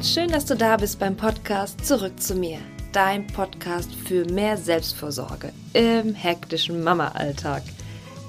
und 0.00 0.06
schön, 0.06 0.30
dass 0.30 0.46
du 0.46 0.56
da 0.56 0.78
bist 0.78 0.98
beim 0.98 1.14
Podcast 1.14 1.84
Zurück 1.84 2.18
zu 2.18 2.34
mir. 2.34 2.58
Dein 2.90 3.26
Podcast 3.26 3.94
für 3.94 4.24
mehr 4.24 4.56
Selbstvorsorge 4.56 5.52
im 5.74 6.14
hektischen 6.14 6.82
Mama-Alltag. 6.82 7.62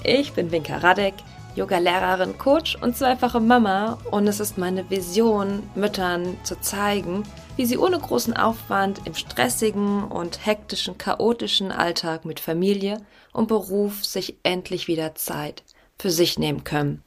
Ich 0.03 0.33
bin 0.33 0.51
Winka 0.51 0.79
Radek, 0.79 1.13
Yoga-Lehrerin, 1.55 2.37
Coach 2.37 2.75
und 2.81 2.97
zweifache 2.97 3.39
Mama 3.39 3.99
und 4.11 4.27
es 4.27 4.41
ist 4.41 4.57
meine 4.57 4.89
Vision, 4.89 5.63
Müttern 5.73 6.35
zu 6.43 6.59
zeigen, 6.59 7.23
wie 7.55 7.65
sie 7.65 7.77
ohne 7.77 7.99
großen 7.99 8.35
Aufwand 8.35 9.07
im 9.07 9.13
stressigen 9.13 10.03
und 10.03 10.45
hektischen, 10.45 10.97
chaotischen 10.97 11.71
Alltag 11.71 12.25
mit 12.25 12.41
Familie 12.41 12.97
und 13.31 13.47
Beruf 13.47 14.03
sich 14.03 14.35
endlich 14.43 14.89
wieder 14.89 15.15
Zeit 15.15 15.63
für 15.97 16.11
sich 16.11 16.37
nehmen 16.37 16.65
können. 16.65 17.01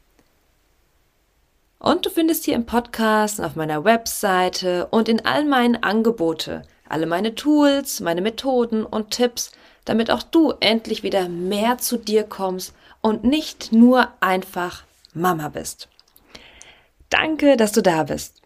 Und 1.79 2.07
du 2.07 2.11
findest 2.11 2.45
hier 2.45 2.55
im 2.55 2.67
Podcast, 2.67 3.41
auf 3.41 3.57
meiner 3.57 3.85
Webseite 3.85 4.87
und 4.87 5.09
in 5.09 5.25
all 5.25 5.45
meinen 5.45 5.83
Angebote 5.83 6.63
alle 6.89 7.07
meine 7.07 7.35
Tools, 7.35 8.01
meine 8.01 8.21
Methoden 8.21 8.85
und 8.85 9.11
Tipps, 9.11 9.53
damit 9.85 10.11
auch 10.11 10.23
du 10.23 10.53
endlich 10.61 11.03
wieder 11.03 11.29
mehr 11.29 11.79
zu 11.79 11.97
dir 11.97 12.25
kommst 12.25 12.75
und 13.01 13.25
nicht 13.25 13.73
nur 13.73 14.09
einfach 14.21 14.85
Mama 15.13 15.49
bist. 15.49 15.89
Danke, 17.11 17.57
dass 17.57 17.73
du 17.73 17.83
da 17.83 18.05
bist. 18.05 18.43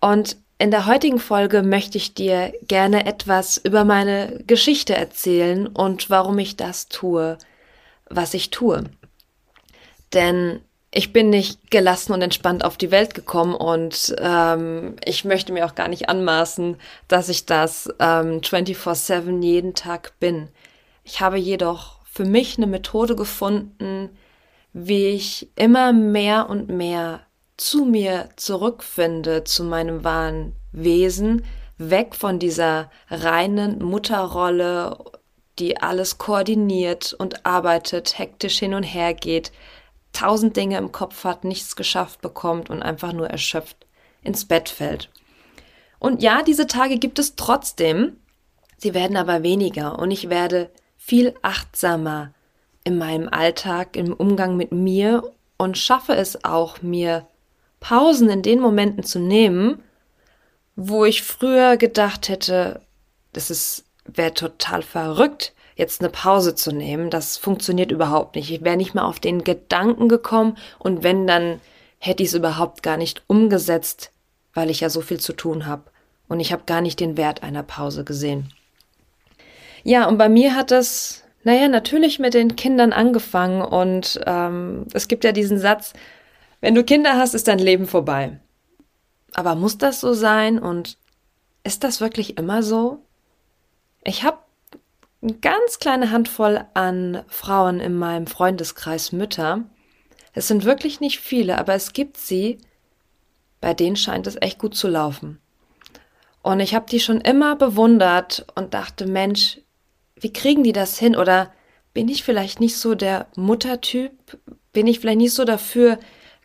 Und 0.00 0.36
in 0.58 0.70
der 0.70 0.86
heutigen 0.86 1.20
Folge 1.20 1.62
möchte 1.62 1.98
ich 1.98 2.14
dir 2.14 2.52
gerne 2.62 3.06
etwas 3.06 3.56
über 3.58 3.84
meine 3.84 4.42
Geschichte 4.46 4.94
erzählen 4.94 5.66
und 5.66 6.10
warum 6.10 6.38
ich 6.38 6.56
das 6.56 6.88
tue, 6.88 7.38
was 8.08 8.34
ich 8.34 8.50
tue. 8.50 8.84
Denn 10.12 10.60
ich 10.90 11.12
bin 11.12 11.30
nicht 11.30 11.70
gelassen 11.70 12.12
und 12.12 12.22
entspannt 12.22 12.64
auf 12.64 12.76
die 12.76 12.90
Welt 12.90 13.14
gekommen 13.14 13.54
und 13.54 14.14
ähm, 14.18 14.96
ich 15.04 15.24
möchte 15.24 15.52
mir 15.52 15.66
auch 15.66 15.74
gar 15.74 15.88
nicht 15.88 16.08
anmaßen, 16.08 16.76
dass 17.08 17.28
ich 17.28 17.44
das 17.44 17.88
ähm, 17.98 18.40
24/7 18.40 19.42
jeden 19.42 19.74
Tag 19.74 20.18
bin. 20.18 20.48
Ich 21.04 21.20
habe 21.20 21.36
jedoch 21.38 21.98
für 22.10 22.24
mich 22.24 22.56
eine 22.56 22.66
Methode 22.66 23.16
gefunden, 23.16 24.10
wie 24.72 25.08
ich 25.08 25.50
immer 25.56 25.92
mehr 25.92 26.48
und 26.48 26.68
mehr 26.68 27.20
zu 27.56 27.84
mir 27.84 28.30
zurückfinde, 28.36 29.44
zu 29.44 29.64
meinem 29.64 30.04
wahren 30.04 30.54
Wesen, 30.72 31.44
weg 31.76 32.14
von 32.14 32.38
dieser 32.38 32.90
reinen 33.10 33.82
Mutterrolle, 33.82 34.96
die 35.58 35.80
alles 35.80 36.18
koordiniert 36.18 37.12
und 37.12 37.44
arbeitet, 37.44 38.18
hektisch 38.18 38.58
hin 38.58 38.74
und 38.74 38.84
her 38.84 39.12
geht, 39.12 39.52
tausend 40.12 40.56
Dinge 40.56 40.78
im 40.78 40.92
Kopf 40.92 41.24
hat, 41.24 41.44
nichts 41.44 41.76
geschafft 41.76 42.20
bekommt 42.20 42.70
und 42.70 42.82
einfach 42.82 43.12
nur 43.12 43.28
erschöpft 43.28 43.86
ins 44.22 44.44
Bett 44.44 44.68
fällt. 44.68 45.10
Und 45.98 46.22
ja, 46.22 46.42
diese 46.42 46.66
Tage 46.66 46.98
gibt 46.98 47.18
es 47.18 47.36
trotzdem, 47.36 48.16
sie 48.76 48.94
werden 48.94 49.16
aber 49.16 49.42
weniger 49.42 49.98
und 49.98 50.10
ich 50.10 50.28
werde 50.28 50.70
viel 50.96 51.34
achtsamer 51.42 52.32
in 52.84 52.98
meinem 52.98 53.28
Alltag, 53.28 53.96
im 53.96 54.12
Umgang 54.12 54.56
mit 54.56 54.72
mir 54.72 55.22
und 55.56 55.76
schaffe 55.76 56.14
es 56.14 56.44
auch, 56.44 56.82
mir 56.82 57.26
Pausen 57.80 58.28
in 58.30 58.42
den 58.42 58.60
Momenten 58.60 59.04
zu 59.04 59.18
nehmen, 59.18 59.82
wo 60.76 61.04
ich 61.04 61.22
früher 61.22 61.76
gedacht 61.76 62.28
hätte, 62.28 62.80
das 63.32 63.84
wäre 64.04 64.34
total 64.34 64.82
verrückt, 64.82 65.52
jetzt 65.78 66.00
eine 66.00 66.10
Pause 66.10 66.54
zu 66.56 66.72
nehmen. 66.72 67.08
Das 67.08 67.38
funktioniert 67.38 67.92
überhaupt 67.92 68.34
nicht. 68.34 68.50
Ich 68.50 68.64
wäre 68.64 68.76
nicht 68.76 68.94
mal 68.94 69.04
auf 69.04 69.20
den 69.20 69.44
Gedanken 69.44 70.08
gekommen 70.08 70.58
und 70.78 71.02
wenn, 71.02 71.26
dann 71.26 71.60
hätte 71.98 72.22
ich 72.22 72.30
es 72.30 72.34
überhaupt 72.34 72.82
gar 72.82 72.96
nicht 72.96 73.22
umgesetzt, 73.28 74.10
weil 74.52 74.70
ich 74.70 74.80
ja 74.80 74.90
so 74.90 75.00
viel 75.00 75.20
zu 75.20 75.32
tun 75.32 75.66
habe. 75.66 75.84
Und 76.28 76.40
ich 76.40 76.52
habe 76.52 76.64
gar 76.66 76.80
nicht 76.80 77.00
den 77.00 77.16
Wert 77.16 77.42
einer 77.42 77.62
Pause 77.62 78.04
gesehen. 78.04 78.52
Ja, 79.84 80.06
und 80.08 80.18
bei 80.18 80.28
mir 80.28 80.56
hat 80.56 80.72
das, 80.72 81.22
naja, 81.44 81.68
natürlich 81.68 82.18
mit 82.18 82.34
den 82.34 82.56
Kindern 82.56 82.92
angefangen 82.92 83.62
und 83.62 84.20
ähm, 84.26 84.86
es 84.92 85.06
gibt 85.06 85.22
ja 85.22 85.30
diesen 85.30 85.58
Satz, 85.58 85.92
wenn 86.60 86.74
du 86.74 86.82
Kinder 86.82 87.16
hast, 87.16 87.34
ist 87.34 87.46
dein 87.46 87.60
Leben 87.60 87.86
vorbei. 87.86 88.40
Aber 89.32 89.54
muss 89.54 89.78
das 89.78 90.00
so 90.00 90.12
sein 90.12 90.58
und 90.58 90.98
ist 91.62 91.84
das 91.84 92.00
wirklich 92.00 92.36
immer 92.36 92.64
so? 92.64 92.98
Ich 94.02 94.24
habe 94.24 94.38
eine 95.20 95.34
ganz 95.34 95.78
kleine 95.78 96.10
Handvoll 96.10 96.64
an 96.74 97.24
Frauen 97.28 97.80
in 97.80 97.96
meinem 97.96 98.26
Freundeskreis 98.26 99.12
Mütter. 99.12 99.64
Es 100.32 100.48
sind 100.48 100.64
wirklich 100.64 101.00
nicht 101.00 101.18
viele, 101.18 101.58
aber 101.58 101.74
es 101.74 101.92
gibt 101.92 102.16
sie, 102.16 102.58
bei 103.60 103.74
denen 103.74 103.96
scheint 103.96 104.26
es 104.26 104.40
echt 104.40 104.58
gut 104.58 104.76
zu 104.76 104.88
laufen. 104.88 105.40
Und 106.42 106.60
ich 106.60 106.74
habe 106.74 106.86
die 106.88 107.00
schon 107.00 107.20
immer 107.20 107.56
bewundert 107.56 108.46
und 108.54 108.74
dachte, 108.74 109.06
Mensch, 109.06 109.58
wie 110.16 110.32
kriegen 110.32 110.62
die 110.62 110.72
das 110.72 110.98
hin? 110.98 111.16
Oder 111.16 111.52
bin 111.92 112.08
ich 112.08 112.22
vielleicht 112.22 112.60
nicht 112.60 112.76
so 112.76 112.94
der 112.94 113.26
Muttertyp? 113.36 114.12
Bin 114.72 114.86
ich 114.86 115.00
vielleicht 115.00 115.18
nicht 115.18 115.34
so 115.34 115.44
dafür 115.44 115.98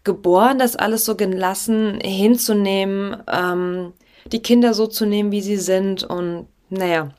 geboren, 0.04 0.60
das 0.60 0.76
alles 0.76 1.06
so 1.06 1.16
gelassen 1.16 2.00
hinzunehmen, 2.02 3.24
ähm, 3.32 3.94
die 4.26 4.42
Kinder 4.42 4.74
so 4.74 4.88
zu 4.88 5.06
nehmen, 5.06 5.32
wie 5.32 5.42
sie 5.42 5.58
sind 5.58 6.04
und 6.04 6.48
naja, 6.70 7.14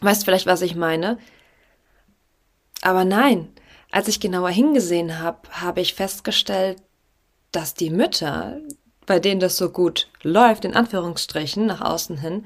Weißt 0.00 0.24
vielleicht, 0.24 0.46
was 0.46 0.62
ich 0.62 0.74
meine? 0.74 1.18
Aber 2.82 3.04
nein, 3.04 3.52
als 3.90 4.08
ich 4.08 4.20
genauer 4.20 4.50
hingesehen 4.50 5.18
habe, 5.18 5.48
habe 5.50 5.80
ich 5.80 5.94
festgestellt, 5.94 6.82
dass 7.52 7.74
die 7.74 7.90
Mütter, 7.90 8.60
bei 9.06 9.18
denen 9.18 9.40
das 9.40 9.56
so 9.56 9.70
gut 9.70 10.08
läuft, 10.22 10.64
in 10.64 10.74
Anführungsstrichen 10.74 11.66
nach 11.66 11.80
außen 11.80 12.18
hin, 12.18 12.44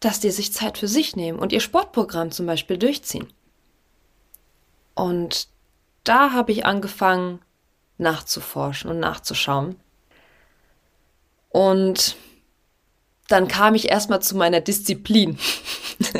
dass 0.00 0.20
die 0.20 0.30
sich 0.30 0.52
Zeit 0.52 0.78
für 0.78 0.88
sich 0.88 1.16
nehmen 1.16 1.38
und 1.38 1.52
ihr 1.52 1.60
Sportprogramm 1.60 2.30
zum 2.30 2.46
Beispiel 2.46 2.78
durchziehen. 2.78 3.26
Und 4.94 5.48
da 6.04 6.32
habe 6.32 6.52
ich 6.52 6.64
angefangen 6.64 7.40
nachzuforschen 7.98 8.90
und 8.90 9.00
nachzuschauen. 9.00 9.76
Und 11.50 12.16
dann 13.28 13.46
kam 13.46 13.74
ich 13.74 13.90
erstmal 13.90 14.20
zu 14.20 14.36
meiner 14.36 14.60
Disziplin. 14.60 15.38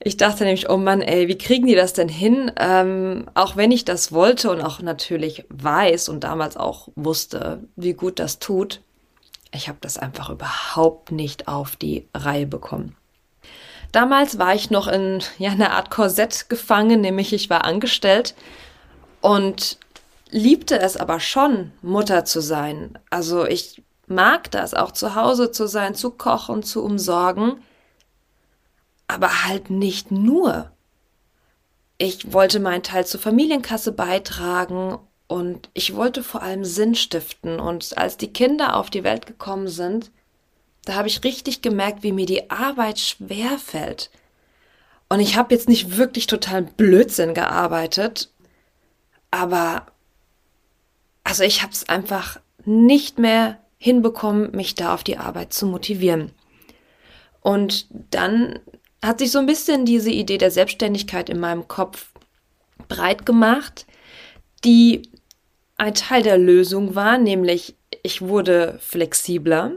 ich 0.00 0.16
dachte 0.16 0.44
nämlich, 0.44 0.68
oh 0.68 0.76
Mann, 0.76 1.00
ey, 1.00 1.28
wie 1.28 1.38
kriegen 1.38 1.66
die 1.66 1.76
das 1.76 1.92
denn 1.92 2.08
hin? 2.08 2.52
Ähm, 2.58 3.30
auch 3.34 3.56
wenn 3.56 3.70
ich 3.70 3.84
das 3.84 4.12
wollte 4.12 4.50
und 4.50 4.60
auch 4.60 4.80
natürlich 4.80 5.44
weiß 5.48 6.08
und 6.08 6.24
damals 6.24 6.56
auch 6.56 6.88
wusste, 6.96 7.62
wie 7.76 7.94
gut 7.94 8.18
das 8.18 8.40
tut, 8.40 8.80
ich 9.54 9.68
habe 9.68 9.78
das 9.80 9.98
einfach 9.98 10.30
überhaupt 10.30 11.12
nicht 11.12 11.46
auf 11.46 11.76
die 11.76 12.08
Reihe 12.14 12.46
bekommen. 12.46 12.96
Damals 13.92 14.38
war 14.38 14.54
ich 14.54 14.70
noch 14.70 14.88
in 14.88 15.22
ja, 15.38 15.50
einer 15.50 15.72
Art 15.72 15.90
Korsett 15.90 16.48
gefangen, 16.48 17.02
nämlich 17.02 17.32
ich 17.34 17.50
war 17.50 17.64
angestellt 17.64 18.34
und 19.20 19.78
liebte 20.30 20.80
es 20.80 20.96
aber 20.96 21.20
schon, 21.20 21.72
Mutter 21.82 22.24
zu 22.24 22.40
sein. 22.40 22.98
Also 23.10 23.46
ich 23.46 23.82
mag 24.06 24.50
das, 24.50 24.74
auch 24.74 24.92
zu 24.92 25.14
Hause 25.14 25.50
zu 25.50 25.66
sein, 25.66 25.94
zu 25.94 26.10
kochen, 26.10 26.62
zu 26.62 26.82
umsorgen 26.82 27.62
aber 29.12 29.44
halt 29.44 29.70
nicht 29.70 30.10
nur. 30.10 30.70
Ich 31.98 32.32
wollte 32.32 32.60
meinen 32.60 32.82
Teil 32.82 33.06
zur 33.06 33.20
Familienkasse 33.20 33.92
beitragen 33.92 34.98
und 35.28 35.68
ich 35.74 35.94
wollte 35.94 36.22
vor 36.22 36.42
allem 36.42 36.64
Sinn 36.64 36.94
stiften. 36.94 37.60
Und 37.60 37.96
als 37.96 38.16
die 38.16 38.32
Kinder 38.32 38.76
auf 38.76 38.90
die 38.90 39.04
Welt 39.04 39.26
gekommen 39.26 39.68
sind, 39.68 40.10
da 40.84 40.94
habe 40.94 41.08
ich 41.08 41.22
richtig 41.22 41.62
gemerkt, 41.62 42.02
wie 42.02 42.12
mir 42.12 42.26
die 42.26 42.50
Arbeit 42.50 42.98
schwer 42.98 43.58
fällt. 43.58 44.10
Und 45.08 45.20
ich 45.20 45.36
habe 45.36 45.54
jetzt 45.54 45.68
nicht 45.68 45.96
wirklich 45.96 46.26
total 46.26 46.62
Blödsinn 46.62 47.34
gearbeitet, 47.34 48.30
aber 49.30 49.86
also 51.22 51.44
ich 51.44 51.62
habe 51.62 51.72
es 51.72 51.88
einfach 51.88 52.40
nicht 52.64 53.18
mehr 53.18 53.61
hinbekommen, 53.82 54.52
mich 54.52 54.76
da 54.76 54.94
auf 54.94 55.02
die 55.02 55.18
Arbeit 55.18 55.52
zu 55.52 55.66
motivieren. 55.66 56.30
Und 57.40 57.88
dann 57.90 58.60
hat 59.04 59.18
sich 59.18 59.32
so 59.32 59.40
ein 59.40 59.46
bisschen 59.46 59.84
diese 59.84 60.12
Idee 60.12 60.38
der 60.38 60.52
Selbstständigkeit 60.52 61.28
in 61.28 61.40
meinem 61.40 61.66
Kopf 61.66 62.12
breit 62.86 63.26
gemacht, 63.26 63.86
die 64.64 65.02
ein 65.78 65.94
Teil 65.94 66.22
der 66.22 66.38
Lösung 66.38 66.94
war, 66.94 67.18
nämlich 67.18 67.74
ich 68.04 68.22
wurde 68.22 68.78
flexibler, 68.80 69.72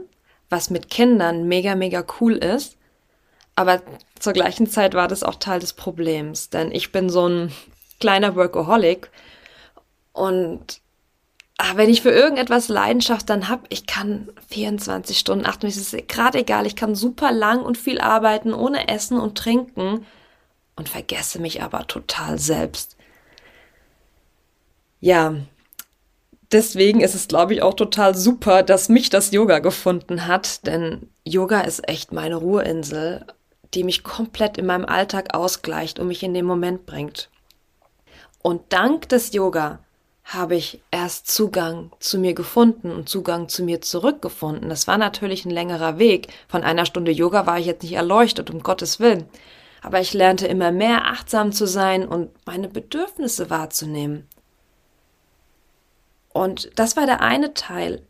was 0.50 0.70
mit 0.70 0.88
Kindern 0.88 1.48
mega, 1.48 1.74
mega 1.74 2.04
cool 2.20 2.34
ist. 2.34 2.76
Aber 3.56 3.82
zur 4.20 4.34
gleichen 4.34 4.68
Zeit 4.68 4.94
war 4.94 5.08
das 5.08 5.24
auch 5.24 5.34
Teil 5.34 5.58
des 5.58 5.72
Problems, 5.72 6.48
denn 6.50 6.70
ich 6.70 6.92
bin 6.92 7.10
so 7.10 7.28
ein 7.28 7.52
kleiner 7.98 8.36
Workaholic 8.36 9.10
und 10.12 10.80
ach, 11.58 11.76
wenn 11.76 11.88
ich 11.88 12.02
für 12.02 12.10
irgendetwas 12.10 12.68
Leidenschaft 12.68 13.30
dann 13.30 13.48
hab, 13.48 13.66
ich 13.70 13.86
kann 13.86 14.28
24 14.48 15.18
Stunden, 15.18 15.46
28, 15.46 16.00
ist 16.00 16.08
gerade 16.08 16.38
egal, 16.38 16.66
ich 16.66 16.76
kann 16.76 16.94
super 16.94 17.32
lang 17.32 17.62
und 17.62 17.78
viel 17.78 18.00
arbeiten, 18.00 18.52
ohne 18.52 18.88
Essen 18.88 19.18
und 19.18 19.38
Trinken 19.38 20.06
und 20.76 20.88
vergesse 20.88 21.40
mich 21.40 21.62
aber 21.62 21.86
total 21.86 22.38
selbst. 22.38 22.96
Ja, 25.00 25.34
deswegen 26.52 27.00
ist 27.00 27.14
es, 27.14 27.28
glaube 27.28 27.54
ich, 27.54 27.62
auch 27.62 27.74
total 27.74 28.14
super, 28.14 28.62
dass 28.62 28.88
mich 28.88 29.08
das 29.08 29.30
Yoga 29.30 29.60
gefunden 29.60 30.26
hat, 30.26 30.66
denn 30.66 31.08
Yoga 31.24 31.60
ist 31.60 31.88
echt 31.88 32.12
meine 32.12 32.36
Ruheinsel, 32.36 33.24
die 33.74 33.84
mich 33.84 34.04
komplett 34.04 34.58
in 34.58 34.66
meinem 34.66 34.84
Alltag 34.84 35.34
ausgleicht 35.34 35.98
und 35.98 36.08
mich 36.08 36.22
in 36.22 36.34
den 36.34 36.46
Moment 36.46 36.86
bringt. 36.86 37.30
Und 38.42 38.62
dank 38.72 39.08
des 39.08 39.32
Yoga 39.32 39.80
habe 40.26 40.56
ich 40.56 40.82
erst 40.90 41.28
Zugang 41.28 41.92
zu 42.00 42.18
mir 42.18 42.34
gefunden 42.34 42.90
und 42.90 43.08
Zugang 43.08 43.48
zu 43.48 43.62
mir 43.62 43.80
zurückgefunden. 43.80 44.68
Das 44.68 44.88
war 44.88 44.98
natürlich 44.98 45.44
ein 45.44 45.50
längerer 45.50 45.98
Weg. 45.98 46.28
Von 46.48 46.64
einer 46.64 46.84
Stunde 46.84 47.12
Yoga 47.12 47.46
war 47.46 47.60
ich 47.60 47.66
jetzt 47.66 47.84
nicht 47.84 47.92
erleuchtet, 47.92 48.50
um 48.50 48.60
Gottes 48.60 48.98
Willen. 48.98 49.28
Aber 49.82 50.00
ich 50.00 50.14
lernte 50.14 50.48
immer 50.48 50.72
mehr 50.72 51.06
achtsam 51.06 51.52
zu 51.52 51.66
sein 51.68 52.08
und 52.08 52.30
meine 52.44 52.66
Bedürfnisse 52.66 53.50
wahrzunehmen. 53.50 54.26
Und 56.32 56.70
das 56.74 56.96
war 56.96 57.06
der 57.06 57.20
eine 57.20 57.54
Teil, 57.54 58.02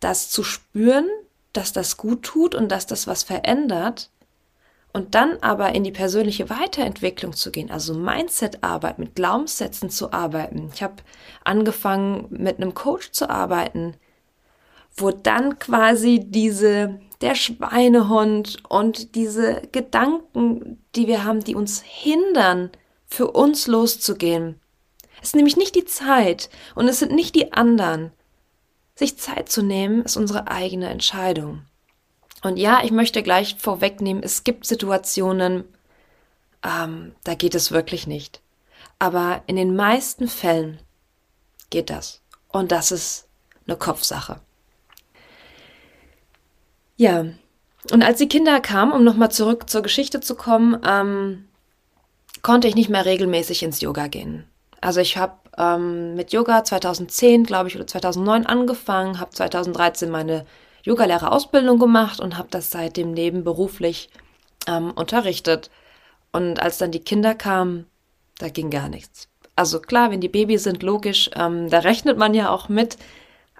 das 0.00 0.28
zu 0.28 0.44
spüren, 0.44 1.08
dass 1.54 1.72
das 1.72 1.96
gut 1.96 2.24
tut 2.24 2.54
und 2.54 2.68
dass 2.68 2.86
das 2.86 3.06
was 3.06 3.22
verändert 3.22 4.10
und 4.96 5.14
dann 5.14 5.36
aber 5.42 5.74
in 5.74 5.84
die 5.84 5.92
persönliche 5.92 6.48
Weiterentwicklung 6.48 7.34
zu 7.34 7.50
gehen, 7.50 7.70
also 7.70 7.92
Mindset-Arbeit, 7.92 8.98
mit 8.98 9.14
Glaubenssätzen 9.14 9.90
zu 9.90 10.14
arbeiten. 10.14 10.70
Ich 10.72 10.82
habe 10.82 10.94
angefangen, 11.44 12.24
mit 12.30 12.56
einem 12.56 12.72
Coach 12.72 13.12
zu 13.12 13.28
arbeiten, 13.28 13.92
wo 14.96 15.10
dann 15.10 15.58
quasi 15.58 16.24
diese, 16.24 16.98
der 17.20 17.34
Schweinehund 17.34 18.56
und 18.70 19.14
diese 19.14 19.60
Gedanken, 19.70 20.82
die 20.94 21.06
wir 21.08 21.24
haben, 21.24 21.44
die 21.44 21.56
uns 21.56 21.82
hindern, 21.82 22.70
für 23.06 23.32
uns 23.32 23.66
loszugehen. 23.66 24.58
Es 25.20 25.28
ist 25.28 25.36
nämlich 25.36 25.58
nicht 25.58 25.74
die 25.74 25.84
Zeit 25.84 26.48
und 26.74 26.88
es 26.88 27.00
sind 27.00 27.12
nicht 27.12 27.34
die 27.34 27.52
anderen. 27.52 28.12
Sich 28.94 29.18
Zeit 29.18 29.50
zu 29.50 29.60
nehmen, 29.60 30.06
ist 30.06 30.16
unsere 30.16 30.48
eigene 30.48 30.88
Entscheidung. 30.88 31.66
Und 32.46 32.58
ja, 32.58 32.80
ich 32.84 32.92
möchte 32.92 33.24
gleich 33.24 33.56
vorwegnehmen, 33.58 34.22
es 34.22 34.44
gibt 34.44 34.66
Situationen, 34.66 35.64
ähm, 36.62 37.12
da 37.24 37.34
geht 37.34 37.56
es 37.56 37.72
wirklich 37.72 38.06
nicht. 38.06 38.40
Aber 39.00 39.42
in 39.48 39.56
den 39.56 39.74
meisten 39.74 40.28
Fällen 40.28 40.78
geht 41.70 41.90
das. 41.90 42.22
Und 42.48 42.70
das 42.70 42.92
ist 42.92 43.26
eine 43.66 43.76
Kopfsache. 43.76 44.38
Ja, 46.96 47.26
und 47.90 48.02
als 48.04 48.18
die 48.18 48.28
Kinder 48.28 48.60
kamen, 48.60 48.92
um 48.92 49.02
nochmal 49.02 49.32
zurück 49.32 49.68
zur 49.68 49.82
Geschichte 49.82 50.20
zu 50.20 50.36
kommen, 50.36 50.80
ähm, 50.86 51.48
konnte 52.42 52.68
ich 52.68 52.76
nicht 52.76 52.88
mehr 52.88 53.04
regelmäßig 53.04 53.64
ins 53.64 53.80
Yoga 53.80 54.06
gehen. 54.06 54.44
Also 54.80 55.00
ich 55.00 55.16
habe 55.16 55.34
ähm, 55.58 56.14
mit 56.14 56.32
Yoga 56.32 56.62
2010, 56.62 57.42
glaube 57.42 57.68
ich, 57.68 57.74
oder 57.74 57.88
2009 57.88 58.46
angefangen, 58.46 59.18
habe 59.18 59.32
2013 59.32 60.08
meine 60.10 60.46
Yogalehrerausbildung 60.86 61.78
gemacht 61.78 62.20
und 62.20 62.38
habe 62.38 62.48
das 62.50 62.70
seitdem 62.70 63.10
nebenberuflich 63.10 64.08
ähm, 64.66 64.92
unterrichtet. 64.92 65.70
Und 66.32 66.60
als 66.60 66.78
dann 66.78 66.92
die 66.92 67.00
Kinder 67.00 67.34
kamen, 67.34 67.86
da 68.38 68.48
ging 68.48 68.70
gar 68.70 68.88
nichts. 68.88 69.28
Also 69.56 69.80
klar, 69.80 70.10
wenn 70.10 70.20
die 70.20 70.28
Babys 70.28 70.62
sind, 70.62 70.82
logisch, 70.82 71.30
ähm, 71.34 71.70
da 71.70 71.80
rechnet 71.80 72.18
man 72.18 72.34
ja 72.34 72.50
auch 72.50 72.68
mit, 72.68 72.98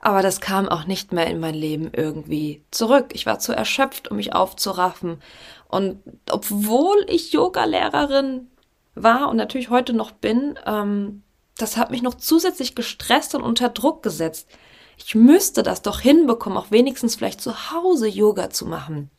aber 0.01 0.23
das 0.23 0.41
kam 0.41 0.69
auch 0.69 0.85
nicht 0.85 1.13
mehr 1.13 1.27
in 1.27 1.41
mein 1.41 1.55
Leben 1.55 1.91
irgendwie 1.93 2.63
zurück. 2.71 3.07
Ich 3.13 3.27
war 3.27 3.39
zu 3.39 3.53
erschöpft, 3.53 4.11
um 4.11 4.19
mich 4.19 4.35
aufzuraffen. 4.35 5.21
Und 5.69 6.01
obwohl 6.31 7.05
ich 7.09 7.33
Yogalehrerin 7.33 8.49
war 8.95 9.29
und 9.29 9.37
natürlich 9.37 9.71
heute 9.71 9.95
noch 9.95 10.13
bin, 10.13 10.59
ähm, 10.65 11.23
das 11.59 11.77
hat 11.77 11.91
mich 11.91 12.03
noch 12.03 12.15
zusätzlich 12.15 12.75
gestresst 12.75 13.35
und 13.35 13.43
unter 13.43 13.71
Druck 13.71 14.03
gesetzt. 14.03 14.49
Ich 14.97 15.15
müsste 15.15 15.63
das 15.63 15.83
doch 15.83 16.01
hinbekommen, 16.01 16.59
auch 16.59 16.71
wenigstens 16.71 17.17
vielleicht 17.17 17.41
zu 17.41 17.71
Hause 17.71 18.09
Yoga 18.09 18.51
zu 18.51 18.67
machen. 18.67 19.11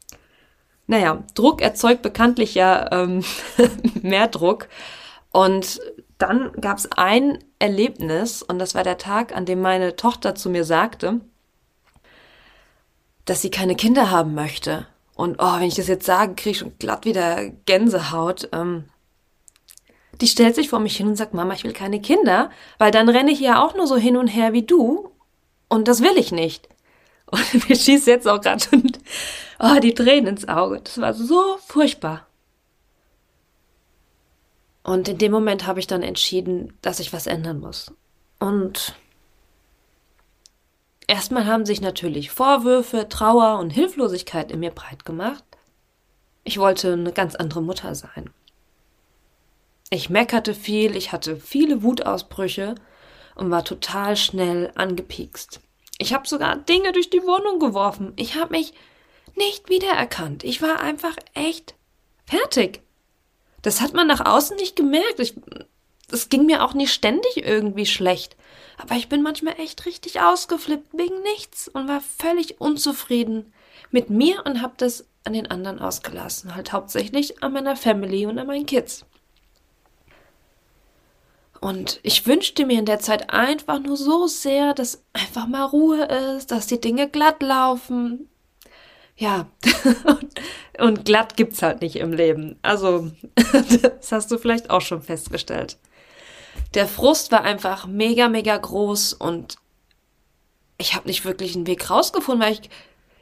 Naja, 0.88 1.24
Druck 1.36 1.62
erzeugt 1.62 2.02
bekanntlich 2.02 2.56
ja 2.56 2.92
ähm, 2.92 3.24
mehr 4.02 4.28
Druck. 4.28 4.70
Und 5.32 5.80
dann 6.18 6.52
gab 6.54 6.78
es 6.78 6.92
ein 6.94 7.44
Erlebnis, 7.60 8.42
und 8.42 8.58
das 8.60 8.74
war 8.74 8.84
der 8.84 8.98
Tag, 8.98 9.36
an 9.36 9.46
dem 9.46 9.62
meine 9.62 9.96
Tochter 9.96 10.34
zu 10.34 10.50
mir 10.50 10.64
sagte, 10.64 11.20
dass 13.26 13.42
sie 13.42 13.52
keine 13.52 13.76
Kinder 13.76 14.10
haben 14.10 14.34
möchte. 14.34 14.88
Und 15.14 15.38
oh, 15.40 15.56
wenn 15.60 15.68
ich 15.68 15.76
das 15.76 15.88
jetzt 15.88 16.06
sage, 16.06 16.36
kriege 16.36 16.52
ich 16.52 16.58
schon 16.60 16.78
glatt 16.80 17.06
wieder 17.06 17.50
Gänsehaut. 17.66 18.50
Ähm, 18.54 18.86
die 20.22 20.28
stellt 20.28 20.56
sich 20.56 20.70
vor 20.70 20.80
mich 20.80 20.96
hin 20.98 21.08
und 21.08 21.16
sagt, 21.16 21.34
Mama, 21.34 21.54
ich 21.54 21.64
will 21.64 21.74
keine 21.74 22.00
Kinder, 22.00 22.50
weil 22.78 22.92
dann 22.92 23.10
renne 23.10 23.32
ich 23.32 23.40
ja 23.40 23.64
auch 23.64 23.76
nur 23.76 23.88
so 23.88 23.98
hin 23.98 24.16
und 24.16 24.28
her 24.28 24.54
wie 24.54 24.64
du 24.64 25.12
und 25.70 25.88
das 25.88 26.02
will 26.02 26.18
ich 26.18 26.32
nicht. 26.32 26.70
Und 27.30 27.68
mir 27.68 27.76
schießt 27.76 28.08
jetzt 28.08 28.26
auch 28.26 28.40
gerade 28.40 28.64
schon 28.64 28.90
oh, 29.60 29.80
die 29.82 29.94
Tränen 29.94 30.28
ins 30.28 30.48
Auge. 30.48 30.80
Das 30.82 31.02
war 31.02 31.14
so 31.14 31.58
furchtbar. 31.66 32.26
Und 34.82 35.10
in 35.10 35.18
dem 35.18 35.34
Moment 35.34 35.68
habe 35.68 35.82
ich 35.82 35.88
dann 35.88 36.04
entschieden, 36.04 36.72
dass 36.82 37.02
ich 37.02 37.12
was 37.12 37.28
ändern 37.28 37.60
muss. 37.60 37.92
Und 38.40 38.96
erstmal 41.08 41.46
haben 41.46 41.66
sich 41.66 41.82
natürlich 41.82 42.32
Vorwürfe, 42.32 43.10
Trauer 43.10 43.60
und 43.60 43.72
Hilflosigkeit 43.72 44.50
in 44.50 44.62
mir 44.62 44.72
breit 44.72 45.04
gemacht. 45.04 45.44
Ich 46.46 46.58
wollte 46.58 46.94
eine 46.94 47.12
ganz 47.12 47.36
andere 47.36 47.62
Mutter 47.62 47.94
sein. 47.94 48.30
Ich 49.90 50.10
meckerte 50.10 50.54
viel, 50.54 50.96
ich 50.96 51.12
hatte 51.12 51.36
viele 51.36 51.84
Wutausbrüche 51.84 52.76
und 53.38 53.52
war 53.52 53.64
total 53.64 54.18
schnell 54.18 54.72
angepiekst. 54.76 55.62
Ich 55.98 56.14
habe 56.14 56.28
sogar 56.28 56.56
Dinge 56.56 56.92
durch 56.92 57.10
die 57.10 57.24
Wohnung 57.24 57.60
geworfen. 57.60 58.14
Ich 58.16 58.36
habe 58.36 58.52
mich 58.52 58.74
nicht 59.36 59.70
wiedererkannt. 59.70 60.44
Ich 60.44 60.62
war 60.62 60.80
einfach 60.80 61.16
echt 61.34 61.76
fertig. 62.26 62.82
Das 63.62 63.82
hat 63.82 63.94
man 63.94 64.08
nach 64.08 64.26
außen 64.26 64.56
nicht 64.58 64.76
gemerkt. 64.76 65.20
Ich, 65.20 65.36
es 66.12 66.30
ging 66.30 66.46
mir 66.46 66.64
auch 66.64 66.74
nicht 66.74 66.94
ständig 66.94 67.38
irgendwie 67.38 67.86
schlecht. 67.86 68.36
Aber 68.78 68.96
ich 68.96 69.10
bin 69.10 69.24
manchmal 69.24 69.60
echt 69.60 69.86
richtig 69.86 70.22
ausgeflippt 70.22 70.90
wegen 70.94 71.22
nichts 71.24 71.68
und 71.68 71.88
war 71.88 72.02
völlig 72.02 72.62
unzufrieden 72.62 73.54
mit 73.92 74.10
mir 74.10 74.46
und 74.46 74.62
habe 74.62 74.76
das 74.78 75.06
an 75.24 75.34
den 75.34 75.48
anderen 75.48 75.80
ausgelassen. 75.80 76.56
Halt 76.56 76.74
hauptsächlich 76.74 77.42
an 77.42 77.54
meiner 77.54 77.76
Family 77.76 78.26
und 78.26 78.38
an 78.38 78.48
meinen 78.48 78.66
Kids. 78.66 79.06
Und 81.60 82.00
ich 82.04 82.28
wünschte 82.28 82.66
mir 82.66 82.80
in 82.80 82.86
der 82.86 83.00
Zeit 83.00 83.32
einfach 83.32 83.80
nur 83.80 83.98
so 83.98 84.28
sehr, 84.28 84.74
dass 84.74 85.04
einfach 85.14 85.48
mal 85.48 85.66
Ruhe 85.66 86.06
ist, 86.06 86.52
dass 86.52 86.68
die 86.68 86.80
Dinge 86.80 87.10
glatt 87.10 87.42
laufen. 87.42 88.30
Ja, 89.16 89.48
und 90.80 91.06
glatt 91.06 91.36
gibt's 91.36 91.64
halt 91.64 91.82
nicht 91.82 91.96
im 91.96 92.14
Leben. 92.14 92.60
Also, 92.62 93.12
das 93.82 94.12
hast 94.12 94.32
du 94.32 94.38
vielleicht 94.38 94.70
auch 94.70 94.82
schon 94.82 95.02
festgestellt. 95.02 95.78
Der 96.76 96.88
Frust 96.88 97.32
war 97.32 97.44
einfach 97.44 97.88
mega, 97.88 98.30
mega 98.30 98.56
groß 98.56 99.14
und 99.14 99.58
ich 100.78 100.94
habe 100.94 101.08
nicht 101.08 101.26
wirklich 101.26 101.56
einen 101.56 101.66
Weg 101.66 101.90
rausgefunden, 101.90 102.46
weil 102.46 102.54
ich, 102.54 102.70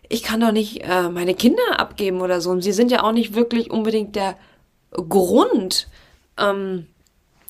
ich 0.09 0.23
kann 0.23 0.41
doch 0.41 0.51
nicht 0.51 0.83
äh, 0.83 1.09
meine 1.09 1.35
Kinder 1.35 1.79
abgeben 1.79 2.19
oder 2.19 2.41
so. 2.41 2.49
Und 2.49 2.61
sie 2.61 2.73
sind 2.73 2.91
ja 2.91 3.03
auch 3.03 3.13
nicht 3.13 3.33
wirklich 3.33 3.71
unbedingt 3.71 4.17
der 4.17 4.35
Grund. 4.91 5.87
Ähm, 6.37 6.87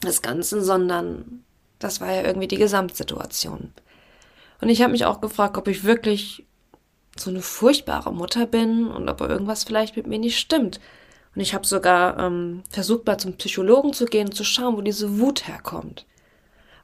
des 0.06 0.22
Ganzen, 0.22 0.64
sondern 0.64 1.44
das 1.80 2.02
war 2.02 2.12
ja 2.14 2.24
irgendwie 2.24 2.48
die 2.48 2.58
Gesamtsituation. 2.58 3.74
Und 4.62 4.70
ich 4.70 4.82
habe 4.82 4.92
mich 4.92 5.06
auch 5.06 5.22
gefragt, 5.22 5.58
ob 5.58 5.68
ich 5.68 5.84
wirklich 5.84 6.46
so 7.18 7.30
eine 7.30 7.42
furchtbare 7.42 8.14
Mutter 8.14 8.46
bin 8.46 8.88
und 8.88 9.10
ob 9.10 9.22
irgendwas 9.22 9.64
vielleicht 9.64 9.96
mit 9.96 10.08
mir 10.08 10.20
nicht 10.20 10.40
stimmt. 10.40 10.80
Und 11.34 11.42
ich 11.42 11.54
habe 11.54 11.66
sogar 11.66 12.18
ähm, 12.20 12.64
versucht, 12.70 13.06
mal 13.06 13.18
zum 13.18 13.34
Psychologen 13.34 13.94
zu 13.94 14.06
gehen 14.06 14.28
und 14.28 14.34
zu 14.34 14.44
schauen, 14.44 14.78
wo 14.78 14.82
diese 14.82 15.20
Wut 15.20 15.48
herkommt. 15.48 16.06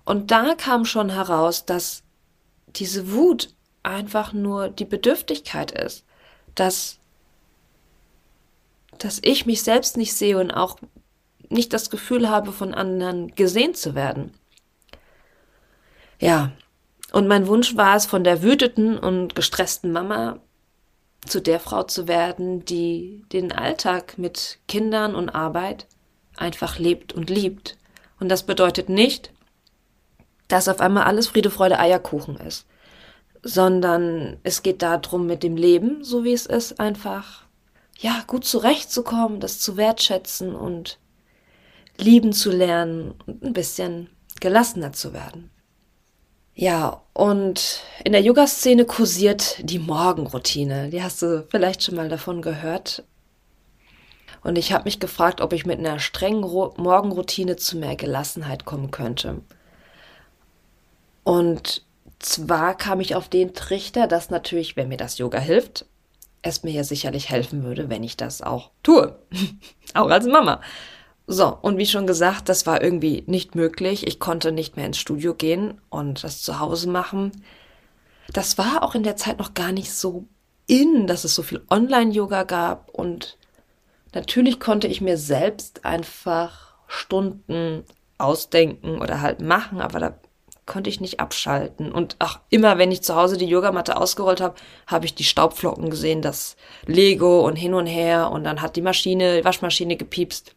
Und 0.04 0.32
da 0.32 0.56
kam 0.56 0.86
schon 0.86 1.10
heraus, 1.10 1.66
dass 1.66 2.04
diese 2.76 3.12
Wut 3.14 3.54
einfach 3.84 4.34
nur 4.34 4.70
die 4.70 4.86
Bedürftigkeit 4.86 5.72
ist, 5.72 6.06
dass, 6.56 7.00
dass 8.98 9.20
ich 9.24 9.46
mich 9.46 9.64
selbst 9.64 9.98
nicht 9.98 10.14
sehe 10.14 10.38
und 10.38 10.52
auch 10.52 10.78
nicht 11.52 11.74
das 11.74 11.90
Gefühl 11.90 12.30
habe, 12.30 12.52
von 12.52 12.74
anderen 12.74 13.36
gesehen 13.36 13.74
zu 13.76 13.96
werden. 13.96 14.34
Ja, 16.20 16.52
und 17.12 17.28
mein 17.28 17.48
Wunsch 17.48 17.76
war 17.76 17.96
es, 17.96 18.06
von 18.06 18.24
der 18.24 18.42
wütenden 18.42 18.98
und 18.98 19.36
gestressten 19.36 19.92
Mama 19.92 20.40
zu 21.26 21.42
der 21.42 21.60
Frau 21.60 21.84
zu 21.84 22.08
werden, 22.08 22.66
die 22.66 23.26
den 23.32 23.52
Alltag 23.52 24.18
mit 24.18 24.60
Kindern 24.68 25.16
und 25.16 25.30
Arbeit 25.30 25.88
einfach 26.38 26.80
lebt 26.80 27.14
und 27.14 27.30
liebt. 27.30 27.78
Und 28.20 28.30
das 28.30 28.44
bedeutet 28.44 28.90
nicht, 28.90 29.32
dass 30.48 30.68
auf 30.68 30.80
einmal 30.80 31.04
alles 31.04 31.28
Friede, 31.28 31.50
Freude, 31.50 31.80
Eierkuchen 31.80 32.38
ist, 32.38 32.66
sondern 33.44 34.38
es 34.44 34.64
geht 34.64 34.82
darum, 34.82 35.26
mit 35.26 35.44
dem 35.44 35.56
Leben, 35.56 36.04
so 36.04 36.24
wie 36.24 36.34
es 36.34 36.46
ist, 36.46 36.80
einfach, 36.80 37.44
ja, 38.00 38.24
gut 38.28 38.46
zurechtzukommen, 38.46 39.40
das 39.40 39.60
zu 39.60 39.78
wertschätzen 39.78 40.56
und 40.56 40.98
lieben 41.98 42.34
zu 42.34 42.52
lernen 42.52 43.14
und 43.26 43.44
ein 43.44 43.54
bisschen 43.54 44.10
gelassener 44.40 44.94
zu 44.94 45.14
werden. 45.14 45.52
Ja, 46.54 47.02
und 47.14 47.82
in 48.04 48.12
der 48.12 48.22
Yoga-Szene 48.22 48.86
kursiert 48.86 49.58
die 49.62 49.80
Morgenroutine. 49.80 50.90
Die 50.90 51.02
hast 51.02 51.22
du 51.22 51.48
vielleicht 51.50 51.84
schon 51.84 51.96
mal 51.96 52.10
davon 52.10 52.42
gehört. 52.42 53.04
Und 54.44 54.58
ich 54.58 54.74
habe 54.74 54.86
mich 54.86 55.00
gefragt, 55.00 55.40
ob 55.40 55.54
ich 55.54 55.66
mit 55.66 55.80
einer 55.80 56.00
strengen 56.00 56.42
Morgenroutine 56.42 57.56
zu 57.56 57.78
mehr 57.78 57.96
Gelassenheit 57.96 58.66
kommen 58.66 58.92
könnte. 58.92 59.42
Und 61.24 61.84
zwar 62.20 62.76
kam 62.76 63.00
ich 63.00 63.16
auf 63.16 63.30
den 63.30 63.54
Trichter, 63.54 64.08
dass 64.08 64.30
natürlich, 64.30 64.76
wenn 64.76 64.90
mir 64.90 64.98
das 64.98 65.18
Yoga 65.20 65.40
hilft, 65.40 65.86
es 66.42 66.64
mir 66.64 66.72
ja 66.72 66.84
sicherlich 66.84 67.30
helfen 67.30 67.64
würde, 67.64 67.90
wenn 67.90 68.04
ich 68.04 68.18
das 68.18 68.42
auch 68.42 68.72
tue. 68.84 69.20
auch 69.94 70.10
als 70.10 70.26
Mama. 70.26 70.62
So, 71.32 71.58
und 71.62 71.78
wie 71.78 71.86
schon 71.86 72.08
gesagt, 72.08 72.50
das 72.50 72.66
war 72.66 72.82
irgendwie 72.82 73.24
nicht 73.26 73.56
möglich. 73.56 74.06
Ich 74.06 74.20
konnte 74.20 74.52
nicht 74.52 74.76
mehr 74.76 74.86
ins 74.86 74.98
Studio 74.98 75.34
gehen 75.34 75.80
und 75.90 76.26
das 76.26 76.42
zu 76.42 76.60
Hause 76.60 76.90
machen. 76.90 77.32
Das 78.34 78.58
war 78.58 78.84
auch 78.84 78.96
in 78.96 79.04
der 79.04 79.16
Zeit 79.16 79.40
noch 79.40 79.54
gar 79.54 79.72
nicht 79.72 79.94
so 79.94 80.26
in, 80.68 81.08
dass 81.08 81.24
es 81.24 81.34
so 81.34 81.42
viel 81.42 81.62
Online-Yoga 81.70 82.44
gab 82.44 82.90
und 82.90 83.38
natürlich 84.14 84.60
konnte 84.60 84.88
ich 84.88 85.00
mir 85.00 85.18
selbst 85.18 85.86
einfach 85.86 86.74
Stunden 86.88 87.86
ausdenken 88.18 89.00
oder 89.00 89.22
halt 89.22 89.40
machen, 89.40 89.80
aber 89.80 90.00
da 90.00 90.20
konnte 90.66 90.90
ich 90.90 91.00
nicht 91.00 91.22
abschalten. 91.22 91.94
Und 91.94 92.18
ach, 92.20 92.42
immer 92.50 92.78
wenn 92.78 92.92
ich 92.92 93.04
zu 93.04 93.16
Hause 93.16 93.38
die 93.38 93.48
Yogamatte 93.48 93.96
ausgerollt 93.96 94.42
habe, 94.42 94.56
habe 94.86 95.06
ich 95.06 95.16
die 95.16 95.24
Staubflocken 95.24 95.90
gesehen, 95.90 96.22
das 96.22 96.58
Lego 96.86 97.48
und 97.48 97.56
hin 97.56 97.74
und 97.74 97.88
her 97.88 98.32
und 98.32 98.44
dann 98.44 98.62
hat 98.62 98.76
die 98.76 98.82
Maschine, 98.82 99.38
die 99.38 99.46
Waschmaschine 99.46 99.96
gepiepst. 99.96 100.56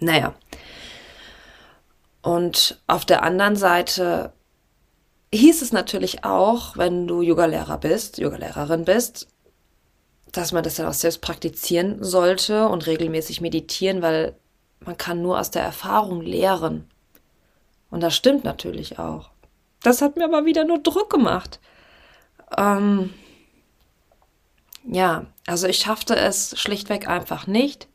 Naja. 0.00 0.34
Und 2.22 2.80
auf 2.86 3.04
der 3.04 3.22
anderen 3.22 3.56
Seite 3.56 4.32
hieß 5.32 5.62
es 5.62 5.72
natürlich 5.72 6.24
auch, 6.24 6.76
wenn 6.76 7.06
du 7.06 7.22
Yogalehrer 7.22 7.78
bist, 7.78 8.18
Yogalehrerin 8.18 8.84
bist, 8.84 9.28
dass 10.32 10.52
man 10.52 10.62
das 10.62 10.76
dann 10.76 10.86
auch 10.86 10.94
selbst 10.94 11.20
praktizieren 11.20 12.02
sollte 12.02 12.68
und 12.68 12.86
regelmäßig 12.86 13.40
meditieren, 13.40 14.02
weil 14.02 14.36
man 14.80 14.96
kann 14.96 15.22
nur 15.22 15.38
aus 15.38 15.50
der 15.50 15.62
Erfahrung 15.62 16.20
lehren. 16.20 16.88
Und 17.90 18.02
das 18.02 18.14
stimmt 18.14 18.44
natürlich 18.44 18.98
auch. 18.98 19.30
Das 19.82 20.02
hat 20.02 20.16
mir 20.16 20.24
aber 20.24 20.44
wieder 20.44 20.64
nur 20.64 20.78
Druck 20.78 21.10
gemacht. 21.10 21.60
Ähm, 22.56 23.14
ja, 24.84 25.26
also 25.46 25.66
ich 25.66 25.78
schaffte 25.78 26.16
es 26.16 26.58
schlichtweg 26.58 27.08
einfach 27.08 27.46
nicht, 27.46 27.87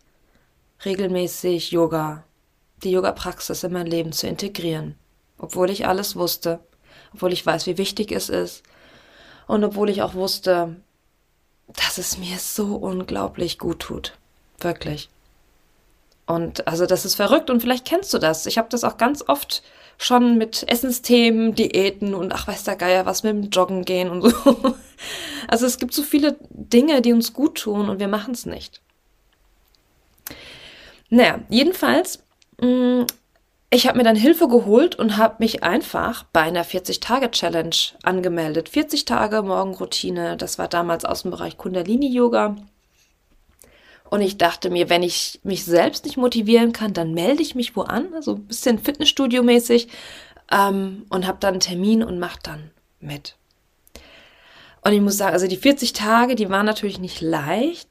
regelmäßig 0.86 1.72
Yoga, 1.72 2.24
die 2.84 2.92
Yoga-Praxis 2.92 3.64
in 3.64 3.74
mein 3.74 3.88
Leben 3.88 4.12
zu 4.12 4.28
integrieren. 4.28 4.96
Obwohl 5.38 5.70
ich 5.70 5.88
alles 5.88 6.16
wusste, 6.16 6.60
obwohl 7.14 7.34
ich 7.34 7.46
weiß, 7.46 7.68
wie 7.68 7.78
wichtig 7.78 8.12
es 8.12 8.30
ist 8.30 8.64
und 9.48 9.64
obwohl 9.64 9.90
ich 9.90 10.02
auch 10.02 10.14
wusste, 10.14 10.76
dass 11.68 11.98
es 11.98 12.18
mir 12.18 12.38
so 12.38 12.76
unglaublich 12.76 13.58
gut 13.58 13.80
tut. 13.80 14.14
Wirklich. 14.60 15.10
Und 16.26 16.68
also 16.68 16.86
das 16.86 17.06
ist 17.06 17.16
verrückt 17.16 17.50
und 17.50 17.62
vielleicht 17.62 17.86
kennst 17.86 18.14
du 18.14 18.18
das. 18.18 18.46
Ich 18.46 18.58
habe 18.58 18.70
das 18.70 18.84
auch 18.84 18.98
ganz 18.98 19.24
oft 19.28 19.64
schon 19.98 20.38
mit 20.38 20.64
Essensthemen, 20.68 21.54
Diäten 21.56 22.14
und 22.14 22.34
ach 22.34 22.48
weiß 22.48 22.64
der 22.64 22.76
Geier 22.76 23.06
was 23.06 23.24
mit 23.24 23.34
dem 23.34 23.50
Joggen 23.50 23.86
gehen 23.86 24.10
und 24.10 24.22
so. 24.22 24.76
Also 25.50 25.66
es 25.66 25.78
gibt 25.78 25.94
so 25.94 26.04
viele 26.04 26.38
Dinge, 26.50 27.02
die 27.02 27.12
uns 27.12 27.34
gut 27.34 27.56
tun 27.56 27.90
und 27.90 28.00
wir 28.00 28.08
machen 28.08 28.34
es 28.34 28.46
nicht. 28.46 28.82
Naja, 31.14 31.42
jedenfalls, 31.48 32.24
mh, 32.60 32.68
mm, 32.68 33.08
ich 33.70 33.88
habe 33.88 33.98
mir 34.00 34.04
dann 34.04 34.16
Hilfe 34.16 34.48
geholt 34.48 34.96
und 34.96 35.18
habe 35.18 35.36
mich 35.40 35.62
einfach 35.64 36.24
bei 36.34 36.42
einer 36.42 36.66
40-Tage-Challenge 36.66 37.76
angemeldet. 38.02 38.70
40 38.70 39.06
Tage 39.06 39.44
Morgenroutine, 39.44 40.38
das 40.38 40.58
war 40.58 40.68
damals 40.68 41.06
aus 41.06 41.22
dem 41.22 41.30
Bereich 41.30 41.58
Kundalini-Yoga. 41.58 42.56
Und 44.10 44.22
ich 44.22 44.38
dachte 44.38 44.72
mir, 44.72 44.90
wenn 44.90 45.04
ich 45.04 45.40
mich 45.44 45.66
selbst 45.66 46.06
nicht 46.06 46.18
motivieren 46.18 46.74
kann, 46.74 46.94
dann 46.94 47.14
melde 47.14 47.44
ich 47.44 47.54
mich 47.54 47.76
wo 47.76 47.82
an, 47.82 48.14
also 48.16 48.34
ein 48.36 48.46
bisschen 48.46 48.80
Fitnessstudio-mäßig, 48.80 49.90
ähm, 50.52 51.06
und 51.10 51.28
habe 51.28 51.38
dann 51.40 51.54
einen 51.54 51.60
Termin 51.60 52.04
und 52.04 52.18
mache 52.18 52.40
dann 52.42 52.72
mit. 53.00 53.36
Und 54.82 54.94
ich 54.94 55.02
muss 55.02 55.18
sagen, 55.18 55.34
also 55.34 55.48
die 55.48 55.58
40 55.58 55.94
Tage, 55.94 56.36
die 56.36 56.50
waren 56.50 56.66
natürlich 56.66 57.00
nicht 57.00 57.22
leicht. 57.22 57.88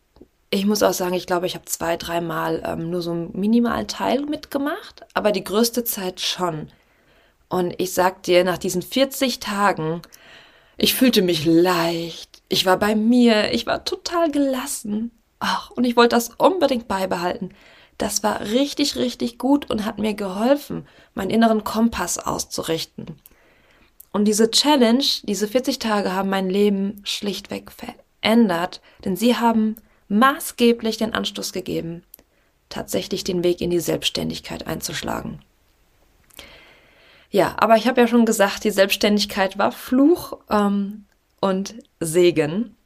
Ich 0.55 0.67
muss 0.67 0.83
auch 0.83 0.93
sagen, 0.93 1.15
ich 1.15 1.27
glaube, 1.27 1.47
ich 1.47 1.55
habe 1.55 1.65
zwei, 1.65 1.97
dreimal 1.97 2.63
ähm, 2.67 2.91
nur 2.91 3.01
so 3.01 3.13
einen 3.13 3.31
minimalen 3.33 3.89
Teil 3.89 4.21
mitgemacht, 4.27 5.01
aber 5.15 5.33
die 5.33 5.45
größte 5.45 5.83
Zeit 5.83 6.21
schon. 6.21 6.69
Und 7.49 7.75
ich 7.79 7.95
sag 7.95 8.23
dir, 8.25 8.45
nach 8.45 8.59
diesen 8.59 8.83
40 8.83 9.41
Tagen, 9.41 10.03
ich 10.77 10.93
fühlte 10.93 11.23
mich 11.23 11.47
leicht. 11.47 12.43
Ich 12.51 12.67
war 12.67 12.77
bei 12.77 12.95
mir, 12.95 13.55
ich 13.55 13.67
war 13.67 13.87
total 13.87 14.31
gelassen. 14.31 15.11
Ach, 15.39 15.71
und 15.71 15.85
ich 15.85 15.97
wollte 15.97 16.17
das 16.17 16.29
unbedingt 16.37 16.87
beibehalten. 16.87 17.55
Das 17.97 18.23
war 18.23 18.43
richtig, 18.43 18.97
richtig 18.97 19.39
gut 19.39 19.71
und 19.71 19.87
hat 19.87 19.99
mir 19.99 20.13
geholfen, 20.13 20.87
meinen 21.15 21.31
inneren 21.31 21.65
Kompass 21.65 22.19
auszurichten. 22.19 23.17
Und 24.13 24.27
diese 24.27 24.51
Challenge, 24.51 25.05
diese 25.23 25.49
40 25.49 25.79
Tage 25.79 26.13
haben 26.13 26.29
mein 26.29 26.51
Leben 26.51 27.01
schlichtweg 27.05 27.71
verändert, 27.73 28.83
denn 29.07 29.17
sie 29.17 29.37
haben 29.37 29.77
maßgeblich 30.13 30.99
den 30.99 31.15
Anstoß 31.15 31.53
gegeben, 31.53 32.03
tatsächlich 32.69 33.25
den 33.25 33.43
Weg 33.43 33.61
in 33.61 33.71
die 33.71 33.81
Selbstständigkeit 33.81 34.67
einzuschlagen. 34.67 35.41
Ja, 37.31 37.57
aber 37.59 37.77
ich 37.77 37.89
habe 37.89 38.03
ja 38.03 38.07
schon 38.07 38.27
gesagt, 38.27 38.65
die 38.65 38.71
Selbstständigkeit 38.71 39.57
war 39.57 39.73
Fluch 39.73 40.39
ähm, 40.51 41.07
und 41.41 41.75
Segen. 41.99 42.77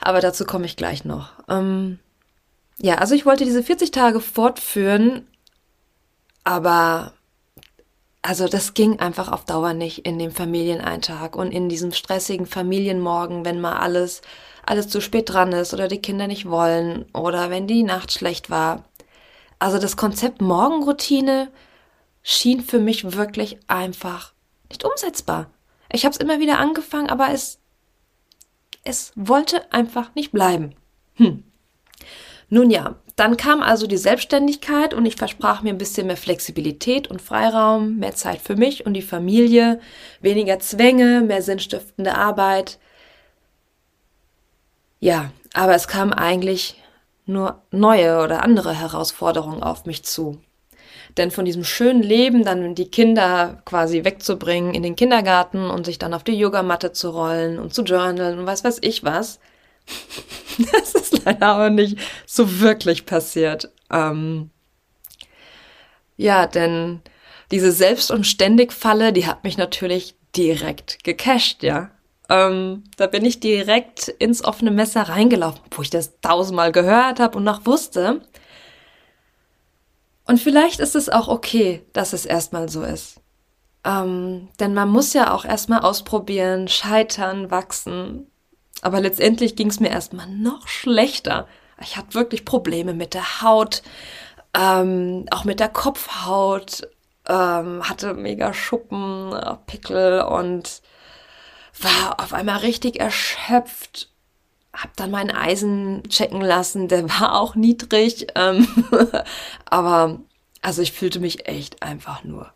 Aber 0.00 0.20
dazu 0.20 0.44
komme 0.44 0.66
ich 0.66 0.76
gleich 0.76 1.04
noch. 1.04 1.32
Ähm, 1.48 1.98
ja, 2.78 2.96
also 2.96 3.14
ich 3.14 3.24
wollte 3.24 3.44
diese 3.44 3.62
40 3.62 3.90
Tage 3.90 4.20
fortführen, 4.20 5.26
aber 6.44 7.14
also 8.20 8.48
das 8.48 8.74
ging 8.74 9.00
einfach 9.00 9.32
auf 9.32 9.44
Dauer 9.44 9.72
nicht 9.72 10.06
in 10.06 10.18
dem 10.18 10.30
Familieneintag 10.30 11.34
und 11.34 11.52
in 11.52 11.68
diesem 11.68 11.92
stressigen 11.92 12.46
Familienmorgen, 12.46 13.44
wenn 13.44 13.60
mal 13.60 13.78
alles 13.78 14.20
alles 14.64 14.88
zu 14.88 15.00
spät 15.00 15.28
dran 15.28 15.52
ist 15.52 15.74
oder 15.74 15.88
die 15.88 16.02
Kinder 16.02 16.26
nicht 16.26 16.48
wollen 16.48 17.06
oder 17.12 17.50
wenn 17.50 17.66
die 17.66 17.82
Nacht 17.82 18.12
schlecht 18.12 18.50
war. 18.50 18.84
Also 19.58 19.78
das 19.78 19.96
Konzept 19.96 20.40
Morgenroutine 20.40 21.50
schien 22.22 22.60
für 22.60 22.78
mich 22.78 23.16
wirklich 23.16 23.58
einfach 23.66 24.32
nicht 24.68 24.84
umsetzbar. 24.84 25.50
Ich 25.92 26.04
habe 26.04 26.12
es 26.12 26.20
immer 26.20 26.40
wieder 26.40 26.58
angefangen, 26.58 27.10
aber 27.10 27.30
es 27.30 27.58
es 28.84 29.12
wollte 29.14 29.72
einfach 29.72 30.14
nicht 30.14 30.32
bleiben. 30.32 30.74
Hm. 31.14 31.44
Nun 32.48 32.70
ja, 32.70 32.96
dann 33.16 33.36
kam 33.36 33.62
also 33.62 33.86
die 33.86 33.96
Selbstständigkeit 33.96 34.94
und 34.94 35.06
ich 35.06 35.16
versprach 35.16 35.62
mir 35.62 35.70
ein 35.70 35.78
bisschen 35.78 36.06
mehr 36.06 36.16
Flexibilität 36.16 37.08
und 37.08 37.22
Freiraum, 37.22 37.96
mehr 37.96 38.14
Zeit 38.14 38.40
für 38.40 38.56
mich 38.56 38.84
und 38.84 38.94
die 38.94 39.02
Familie, 39.02 39.80
weniger 40.20 40.58
Zwänge, 40.58 41.20
mehr 41.20 41.42
sinnstiftende 41.42 42.14
Arbeit. 42.14 42.78
Ja, 45.02 45.32
aber 45.52 45.74
es 45.74 45.88
kam 45.88 46.12
eigentlich 46.12 46.80
nur 47.26 47.60
neue 47.72 48.22
oder 48.22 48.44
andere 48.44 48.72
Herausforderungen 48.72 49.60
auf 49.60 49.84
mich 49.84 50.04
zu. 50.04 50.40
Denn 51.16 51.32
von 51.32 51.44
diesem 51.44 51.64
schönen 51.64 52.04
Leben, 52.04 52.44
dann 52.44 52.76
die 52.76 52.88
Kinder 52.88 53.60
quasi 53.64 54.04
wegzubringen 54.04 54.74
in 54.74 54.84
den 54.84 54.94
Kindergarten 54.94 55.68
und 55.70 55.86
sich 55.86 55.98
dann 55.98 56.14
auf 56.14 56.22
die 56.22 56.38
Yogamatte 56.38 56.92
zu 56.92 57.10
rollen 57.10 57.58
und 57.58 57.74
zu 57.74 57.82
journalen 57.82 58.38
und 58.38 58.46
was 58.46 58.62
weiß 58.62 58.78
ich 58.82 59.02
was, 59.02 59.40
das 60.72 60.94
ist 60.94 61.24
leider 61.24 61.66
auch 61.66 61.68
nicht 61.68 61.98
so 62.24 62.60
wirklich 62.60 63.04
passiert. 63.04 63.72
Ähm 63.90 64.50
ja, 66.16 66.46
denn 66.46 67.00
diese 67.50 67.72
Selbst- 67.72 68.12
und 68.12 68.24
Ständig-Falle, 68.24 69.12
die 69.12 69.26
hat 69.26 69.42
mich 69.42 69.58
natürlich 69.58 70.14
direkt 70.36 71.02
gecasht, 71.02 71.64
ja. 71.64 71.90
Ähm, 72.32 72.84
da 72.96 73.06
bin 73.06 73.24
ich 73.24 73.40
direkt 73.40 74.08
ins 74.08 74.42
offene 74.42 74.70
Messer 74.70 75.02
reingelaufen, 75.02 75.60
wo 75.70 75.82
ich 75.82 75.90
das 75.90 76.18
tausendmal 76.20 76.72
gehört 76.72 77.20
habe 77.20 77.36
und 77.36 77.44
noch 77.44 77.66
wusste, 77.66 78.22
und 80.24 80.38
vielleicht 80.38 80.80
ist 80.80 80.94
es 80.94 81.08
auch 81.08 81.28
okay, 81.28 81.84
dass 81.92 82.12
es 82.12 82.26
erstmal 82.26 82.68
so 82.68 82.82
ist. 82.82 83.20
Ähm, 83.84 84.48
denn 84.60 84.74
man 84.74 84.88
muss 84.88 85.12
ja 85.12 85.34
auch 85.34 85.44
erstmal 85.44 85.80
ausprobieren, 85.80 86.68
scheitern, 86.68 87.50
wachsen. 87.50 88.30
Aber 88.80 89.00
letztendlich 89.00 89.56
ging 89.56 89.68
es 89.68 89.80
mir 89.80 89.90
erstmal 89.90 90.28
noch 90.28 90.68
schlechter. 90.68 91.46
Ich 91.80 91.96
hatte 91.96 92.14
wirklich 92.14 92.44
Probleme 92.44 92.94
mit 92.94 93.14
der 93.14 93.42
Haut, 93.42 93.82
ähm, 94.56 95.26
auch 95.30 95.44
mit 95.44 95.58
der 95.58 95.68
Kopfhaut, 95.68 96.88
ähm, 97.28 97.88
hatte 97.88 98.14
mega 98.14 98.54
Schuppen, 98.54 99.34
Pickel 99.66 100.22
und 100.22 100.82
war 101.80 102.20
auf 102.20 102.32
einmal 102.32 102.58
richtig 102.58 103.00
erschöpft 103.00 104.12
hab 104.72 104.96
dann 104.96 105.10
meinen 105.10 105.30
Eisen 105.30 106.02
checken 106.08 106.40
lassen, 106.40 106.88
der 106.88 107.08
war 107.08 107.38
auch 107.40 107.54
niedrig, 107.54 108.28
ähm, 108.34 108.66
aber 109.66 110.20
also 110.62 110.80
ich 110.82 110.92
fühlte 110.92 111.20
mich 111.20 111.46
echt 111.46 111.82
einfach 111.82 112.24
nur 112.24 112.52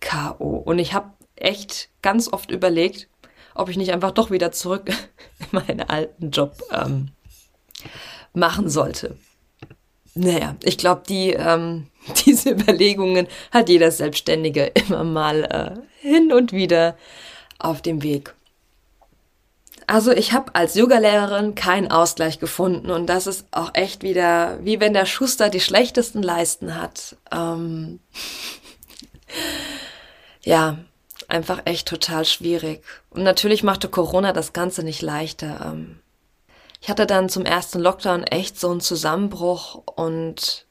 K.O. 0.00 0.56
Und 0.56 0.78
ich 0.78 0.94
habe 0.94 1.12
echt 1.36 1.88
ganz 2.02 2.32
oft 2.32 2.50
überlegt, 2.50 3.08
ob 3.54 3.68
ich 3.68 3.76
nicht 3.76 3.92
einfach 3.92 4.10
doch 4.10 4.30
wieder 4.30 4.50
zurück 4.52 4.90
in 5.38 5.46
meinen 5.52 5.82
alten 5.82 6.30
Job 6.30 6.60
ähm, 6.72 7.12
machen 8.32 8.68
sollte. 8.68 9.16
Naja, 10.14 10.56
ich 10.62 10.78
glaube, 10.78 11.02
die, 11.08 11.30
ähm, 11.30 11.86
diese 12.26 12.50
Überlegungen 12.50 13.28
hat 13.52 13.68
jeder 13.68 13.90
Selbstständige 13.90 14.64
immer 14.66 15.04
mal 15.04 15.44
äh, 15.44 16.06
hin 16.06 16.32
und 16.32 16.52
wieder 16.52 16.96
auf 17.58 17.82
dem 17.82 18.02
Weg. 18.02 18.34
Also 19.86 20.12
ich 20.12 20.32
habe 20.32 20.54
als 20.54 20.74
Yogalehrerin 20.74 21.54
keinen 21.54 21.90
Ausgleich 21.90 22.38
gefunden 22.38 22.90
und 22.90 23.06
das 23.06 23.26
ist 23.26 23.46
auch 23.50 23.70
echt 23.74 24.02
wieder, 24.02 24.58
wie 24.62 24.80
wenn 24.80 24.94
der 24.94 25.06
Schuster 25.06 25.48
die 25.48 25.60
schlechtesten 25.60 26.22
Leisten 26.22 26.80
hat. 26.80 27.16
Ähm 27.30 28.00
ja, 30.44 30.78
einfach 31.28 31.62
echt 31.64 31.88
total 31.88 32.24
schwierig. 32.24 32.82
Und 33.10 33.22
natürlich 33.22 33.62
machte 33.62 33.88
Corona 33.88 34.32
das 34.32 34.52
Ganze 34.52 34.82
nicht 34.82 35.02
leichter. 35.02 35.72
Ähm 35.72 35.98
ich 36.80 36.88
hatte 36.88 37.06
dann 37.06 37.28
zum 37.28 37.44
ersten 37.44 37.78
Lockdown 37.78 38.24
echt 38.24 38.58
so 38.58 38.70
einen 38.70 38.80
Zusammenbruch 38.80 39.76
und 39.94 40.66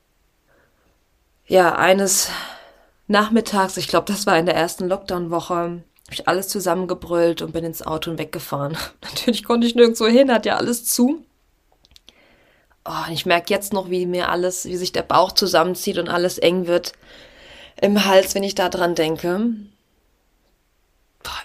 ja, 1.48 1.76
eines 1.76 2.30
Nachmittags, 3.08 3.78
ich 3.78 3.88
glaube, 3.88 4.12
das 4.12 4.26
war 4.26 4.38
in 4.38 4.46
der 4.46 4.56
ersten 4.56 4.88
Lockdown-Woche, 4.88 5.84
habe 6.12 6.22
ich 6.22 6.28
alles 6.28 6.50
zusammengebrüllt 6.50 7.42
und 7.42 7.54
bin 7.54 7.64
ins 7.64 7.82
Auto 7.82 8.12
und 8.12 8.20
weggefahren. 8.20 8.78
Natürlich 9.02 9.46
konnte 9.46 9.66
ich 9.66 9.76
nirgendwo 9.76 10.08
hin, 10.08 10.30
hat 10.30 10.46
ja 10.46 10.58
alles 10.58 10.86
zu. 10.86 11.24
Oh, 12.84 13.10
ich 13.14 13.26
merke 13.26 13.54
jetzt 13.54 13.72
noch, 13.72 13.90
wie 13.90 14.06
mir 14.06 14.28
alles, 14.28 14.66
wie 14.66 14.76
sich 14.76 14.92
der 14.92 15.04
Bauch 15.04 15.32
zusammenzieht 15.32 15.98
und 15.98 16.10
alles 16.10 16.38
eng 16.38 16.68
wird 16.68 16.92
im 17.80 18.04
Hals, 18.04 18.36
wenn 18.36 18.44
ich 18.44 18.56
da 18.56 18.68
dran 18.68 18.94
denke. 18.94 19.52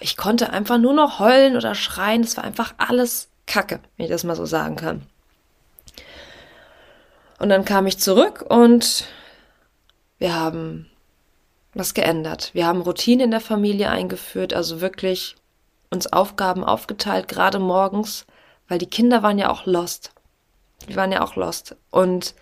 Ich 0.01 0.17
konnte 0.17 0.49
einfach 0.49 0.79
nur 0.79 0.93
noch 0.93 1.19
heulen 1.19 1.55
oder 1.55 1.73
schreien. 1.73 2.23
Es 2.23 2.35
war 2.35 2.43
einfach 2.43 2.73
alles 2.77 3.29
Kacke, 3.45 3.79
wenn 3.95 4.07
ich 4.07 4.11
das 4.11 4.25
mal 4.25 4.35
so 4.35 4.45
sagen 4.45 4.75
kann. 4.75 5.03
Und 7.39 7.47
dann 7.47 7.63
kam 7.63 7.87
ich 7.87 7.99
zurück 7.99 8.43
und 8.49 9.05
wir 10.17 10.35
haben 10.35 10.89
was 11.77 11.93
geändert. 11.93 12.51
Wir 12.53 12.65
haben 12.65 12.81
Routine 12.81 13.23
in 13.23 13.31
der 13.31 13.41
Familie 13.41 13.89
eingeführt, 13.89 14.53
also 14.53 14.81
wirklich 14.81 15.35
uns 15.89 16.11
Aufgaben 16.11 16.63
aufgeteilt, 16.63 17.27
gerade 17.27 17.59
morgens, 17.59 18.25
weil 18.67 18.77
die 18.77 18.89
Kinder 18.89 19.23
waren 19.23 19.39
ja 19.39 19.49
auch 19.49 19.65
lost. 19.65 20.11
Die 20.89 20.95
waren 20.95 21.11
ja 21.11 21.23
auch 21.23 21.35
lost. 21.35 21.75
Und 21.91 22.35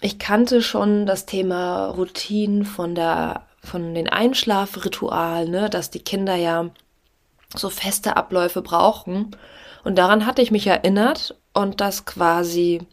ich 0.00 0.18
kannte 0.18 0.62
schon 0.62 1.06
das 1.06 1.26
Thema 1.26 1.86
Routine 1.86 2.64
von 2.64 2.94
der, 2.94 3.46
von 3.62 3.94
den 3.94 4.08
Einschlafritualen, 4.08 5.50
ne, 5.50 5.70
dass 5.70 5.90
die 5.90 6.02
Kinder 6.02 6.34
ja 6.34 6.70
so 7.54 7.70
feste 7.70 8.16
Abläufe 8.16 8.62
brauchen. 8.62 9.36
Und 9.84 9.96
daran 9.96 10.26
hatte 10.26 10.42
ich 10.42 10.50
mich 10.50 10.66
erinnert 10.66 11.36
und 11.54 11.80
das 11.80 12.04
quasi 12.04 12.86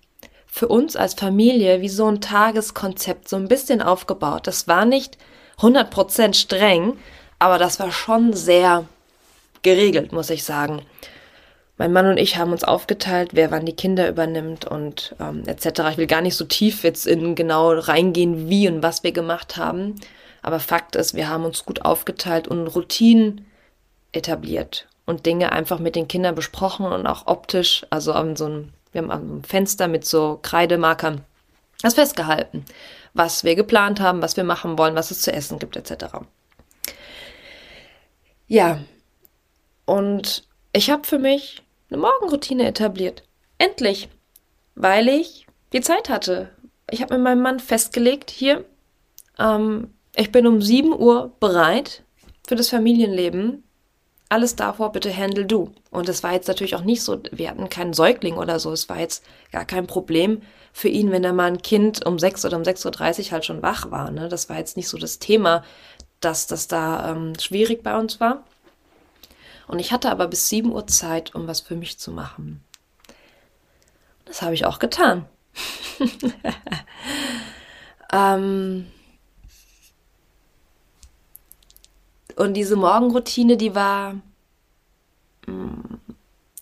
für 0.55 0.69
uns 0.69 0.95
als 0.95 1.15
Familie 1.15 1.81
wie 1.81 1.89
so 1.89 2.05
ein 2.05 2.21
Tageskonzept 2.21 3.27
so 3.27 3.35
ein 3.35 3.49
bisschen 3.49 3.81
aufgebaut. 3.81 4.47
Das 4.47 4.69
war 4.69 4.85
nicht 4.85 5.17
100% 5.59 6.33
streng, 6.33 6.93
aber 7.39 7.57
das 7.57 7.77
war 7.81 7.91
schon 7.91 8.31
sehr 8.31 8.85
geregelt, 9.63 10.13
muss 10.13 10.29
ich 10.29 10.45
sagen. 10.45 10.81
Mein 11.77 11.91
Mann 11.91 12.05
und 12.05 12.15
ich 12.17 12.37
haben 12.37 12.53
uns 12.53 12.63
aufgeteilt, 12.63 13.31
wer 13.33 13.51
wann 13.51 13.65
die 13.65 13.75
Kinder 13.75 14.07
übernimmt 14.07 14.63
und 14.63 15.13
ähm, 15.19 15.43
etc. 15.45 15.81
Ich 15.91 15.97
will 15.97 16.07
gar 16.07 16.21
nicht 16.21 16.37
so 16.37 16.45
tief 16.45 16.85
jetzt 16.85 17.05
in 17.05 17.35
genau 17.35 17.71
reingehen, 17.73 18.47
wie 18.47 18.69
und 18.69 18.81
was 18.81 19.03
wir 19.03 19.11
gemacht 19.11 19.57
haben. 19.57 19.95
Aber 20.41 20.61
Fakt 20.61 20.95
ist, 20.95 21.15
wir 21.15 21.27
haben 21.27 21.43
uns 21.43 21.65
gut 21.65 21.83
aufgeteilt 21.83 22.47
und 22.47 22.67
Routinen 22.67 23.45
etabliert 24.13 24.87
und 25.05 25.25
Dinge 25.25 25.51
einfach 25.51 25.79
mit 25.79 25.97
den 25.97 26.07
Kindern 26.07 26.33
besprochen 26.33 26.85
und 26.85 27.05
auch 27.07 27.27
optisch, 27.27 27.85
also 27.89 28.13
an 28.13 28.37
so 28.37 28.45
einem, 28.45 28.69
wir 28.95 29.01
haben 29.01 29.11
am 29.11 29.43
Fenster 29.43 29.89
mit 29.89 30.05
so 30.05 30.39
Kreidemarkern 30.41 31.21
das 31.81 31.95
festgehalten, 31.95 32.63
was 33.13 33.43
wir 33.43 33.55
geplant 33.55 33.99
haben, 33.99 34.21
was 34.21 34.37
wir 34.37 34.45
machen 34.45 34.77
wollen, 34.77 34.95
was 34.95 35.11
es 35.11 35.21
zu 35.21 35.33
essen 35.33 35.59
gibt, 35.59 35.75
etc. 35.75 36.05
Ja, 38.47 38.79
und 39.85 40.47
ich 40.71 40.89
habe 40.89 41.05
für 41.05 41.19
mich 41.19 41.61
eine 41.89 41.99
Morgenroutine 41.99 42.65
etabliert. 42.65 43.23
Endlich. 43.57 44.07
Weil 44.75 45.09
ich 45.09 45.45
die 45.73 45.81
Zeit 45.81 46.07
hatte. 46.07 46.49
Ich 46.89 47.01
habe 47.01 47.15
mit 47.15 47.23
meinem 47.23 47.41
Mann 47.41 47.59
festgelegt, 47.59 48.31
hier, 48.31 48.63
ähm, 49.37 49.93
ich 50.15 50.31
bin 50.31 50.47
um 50.47 50.61
7 50.61 50.97
Uhr 50.97 51.33
bereit 51.41 52.03
für 52.47 52.55
das 52.55 52.69
Familienleben. 52.69 53.64
Alles 54.35 54.57
davor 54.57 54.91
bitte 54.91 55.15
handle 55.15 55.45
du. 55.45 55.71
Und 55.91 56.09
es 56.09 56.21
war 56.21 56.33
jetzt 56.33 56.49
natürlich 56.49 56.75
auch 56.75 56.83
nicht 56.83 57.01
so, 57.01 57.21
wir 57.31 57.49
hatten 57.49 57.69
keinen 57.69 57.93
Säugling 57.93 58.35
oder 58.35 58.59
so, 58.59 58.73
es 58.73 58.89
war 58.89 58.99
jetzt 58.99 59.23
gar 59.53 59.63
kein 59.63 59.87
Problem 59.87 60.41
für 60.73 60.89
ihn, 60.89 61.09
wenn 61.13 61.23
er 61.23 61.31
mal 61.31 61.45
ein 61.45 61.61
Kind 61.61 62.05
um 62.05 62.19
6 62.19 62.43
oder 62.43 62.57
um 62.57 62.63
6.30 62.63 63.27
Uhr 63.27 63.31
halt 63.31 63.45
schon 63.45 63.61
wach 63.61 63.91
war. 63.91 64.11
Ne? 64.11 64.27
Das 64.27 64.49
war 64.49 64.57
jetzt 64.57 64.75
nicht 64.75 64.89
so 64.89 64.97
das 64.97 65.19
Thema, 65.19 65.63
dass 66.19 66.47
das 66.47 66.67
da 66.67 67.11
ähm, 67.11 67.39
schwierig 67.39 67.81
bei 67.81 67.97
uns 67.97 68.19
war. 68.19 68.43
Und 69.69 69.79
ich 69.79 69.93
hatte 69.93 70.11
aber 70.11 70.27
bis 70.27 70.49
7 70.49 70.69
Uhr 70.69 70.85
Zeit, 70.85 71.33
um 71.33 71.47
was 71.47 71.61
für 71.61 71.77
mich 71.77 71.97
zu 71.97 72.11
machen. 72.11 72.61
Das 74.25 74.41
habe 74.41 74.53
ich 74.53 74.65
auch 74.65 74.79
getan. 74.79 75.27
ähm 78.11 78.87
und 82.35 82.53
diese 82.53 82.75
Morgenroutine, 82.75 83.57
die 83.57 83.75
war 83.75 84.15
mh, 85.47 85.53
mm, 85.53 85.99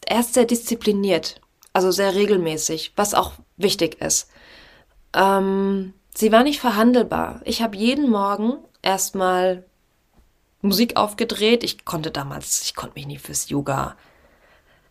erst 0.08 0.34
sehr 0.34 0.46
diszipliniert, 0.46 1.42
also 1.74 1.92
sehr 1.92 2.14
regelmäßig, 2.16 2.94
was 2.96 3.14
auch 3.14 3.34
wichtig 3.58 4.02
ist. 4.02 4.30
Ähm, 5.14 5.94
sie 6.16 6.32
war 6.32 6.44
nicht 6.44 6.60
verhandelbar. 6.60 7.42
Ich 7.46 7.62
habe 7.62 7.78
jeden 7.78 8.10
Morgen 8.10 8.58
erstmal 8.82 9.64
Musik 10.62 10.98
aufgedreht. 10.98 11.64
Ich 11.64 11.86
konnte 11.86 12.12
damals, 12.12 12.62
ich 12.64 12.76
konnte 12.76 12.96
mich 12.96 13.08
nicht 13.08 13.26
fürs 13.26 13.50
Yoga. 13.50 13.96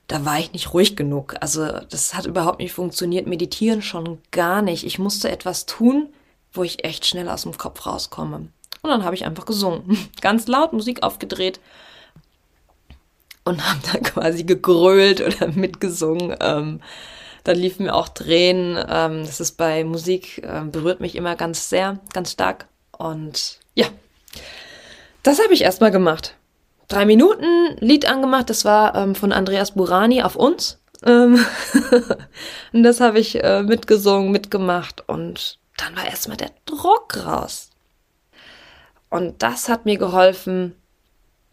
Da 0.07 0.25
war 0.25 0.39
ich 0.39 0.53
nicht 0.53 0.75
ruhig 0.75 0.97
genug. 0.97 1.37
Also 1.41 1.65
das 1.67 2.15
hat 2.15 2.27
überhaupt 2.27 2.59
nicht 2.59 2.73
funktioniert. 2.73 3.27
Meditieren 3.27 3.83
schon 3.83 4.19
gar 4.31 4.63
nicht. 4.63 4.85
Ich 4.85 4.99
musste 4.99 5.31
etwas 5.31 5.67
tun, 5.67 6.13
wo 6.53 6.63
ich 6.63 6.85
echt 6.85 7.07
schnell 7.07 7.29
aus 7.29 7.43
dem 7.43 7.57
Kopf 7.57 7.87
rauskomme. 7.87 8.49
Und 8.83 8.91
dann 8.91 9.05
habe 9.05 9.15
ich 9.15 9.25
einfach 9.25 9.47
gesungen. 9.47 9.97
Ganz 10.21 10.47
laut 10.49 10.73
Musik 10.73 11.03
aufgedreht 11.03 11.61
und 13.45 13.69
habe 13.69 13.81
dann 13.93 14.03
quasi 14.03 14.45
gegrölt 14.45 15.21
oder 15.21 15.49
mitgesungen. 15.49 16.37
Ähm, 16.41 16.81
dann 17.45 17.57
liefen 17.57 17.87
mir 17.87 17.95
auch 17.95 18.09
Tränen. 18.09 18.77
Ähm, 18.89 19.25
das 19.25 19.41
ist 19.41 19.57
bei 19.57 19.85
Musik, 19.85 20.39
äh, 20.39 20.63
berührt 20.65 21.01
mich 21.01 21.17
immer 21.17 21.37
ganz 21.37 21.69
sehr, 21.69 21.99
ganz 22.13 22.33
stark. 22.33 22.67
Und 22.97 23.59
ja, 23.75 23.87
das 25.23 25.43
habe 25.43 25.55
ich 25.55 25.63
erstmal 25.63 25.91
gemacht. 25.91 26.37
Drei 26.89 27.07
Minuten 27.07 27.77
Lied 27.79 28.07
angemacht, 28.07 28.51
das 28.51 28.65
war 28.65 28.95
ähm, 28.95 29.15
von 29.15 29.33
Andreas 29.33 29.73
Burani 29.73 30.23
auf 30.23 30.37
uns. 30.37 30.79
Ähm 31.05 31.45
und 32.73 32.83
das 32.83 33.01
habe 33.01 33.19
ich 33.19 33.43
äh, 33.43 33.63
mitgesungen, 33.63 34.31
mitgemacht 34.31 35.09
und 35.09 35.59
dann 35.79 35.97
war 35.97 36.05
erstmal 36.05 36.37
der 36.37 36.51
Druck 36.67 37.25
raus. 37.25 37.72
Und 39.13 39.43
das 39.43 39.69
hat 39.69 39.85
mir 39.85 39.99
geholfen, 39.99 40.75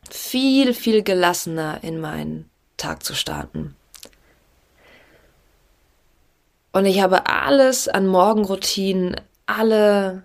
viel, 0.09 0.73
viel 0.73 1.03
gelassener 1.03 1.79
in 1.83 1.99
meinen 1.99 2.49
Tag 2.77 3.03
zu 3.03 3.13
starten. 3.13 3.75
Und 6.71 6.85
ich 6.85 7.01
habe 7.01 7.25
alles 7.25 7.89
an 7.89 8.07
Morgenroutinen, 8.07 9.19
alle 9.45 10.23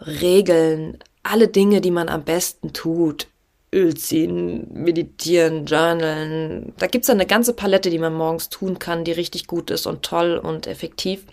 Regeln, 0.00 0.98
alle 1.24 1.48
Dinge, 1.48 1.80
die 1.80 1.90
man 1.90 2.08
am 2.08 2.22
besten 2.22 2.72
tut. 2.72 3.26
Öl 3.74 3.96
ziehen, 3.96 4.68
meditieren, 4.72 5.66
journalen. 5.66 6.72
Da 6.78 6.86
gibt's 6.86 7.10
eine 7.10 7.26
ganze 7.26 7.52
Palette, 7.52 7.90
die 7.90 7.98
man 7.98 8.14
morgens 8.14 8.48
tun 8.48 8.78
kann, 8.78 9.02
die 9.02 9.10
richtig 9.10 9.48
gut 9.48 9.72
ist 9.72 9.88
und 9.88 10.04
toll 10.04 10.38
und 10.38 10.68
effektiv. 10.68 11.24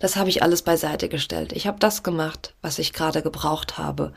Das 0.00 0.16
habe 0.16 0.30
ich 0.30 0.42
alles 0.42 0.62
beiseite 0.62 1.08
gestellt. 1.08 1.52
Ich 1.52 1.66
habe 1.66 1.78
das 1.78 2.02
gemacht, 2.02 2.54
was 2.62 2.78
ich 2.78 2.92
gerade 2.92 3.22
gebraucht 3.22 3.78
habe. 3.78 4.12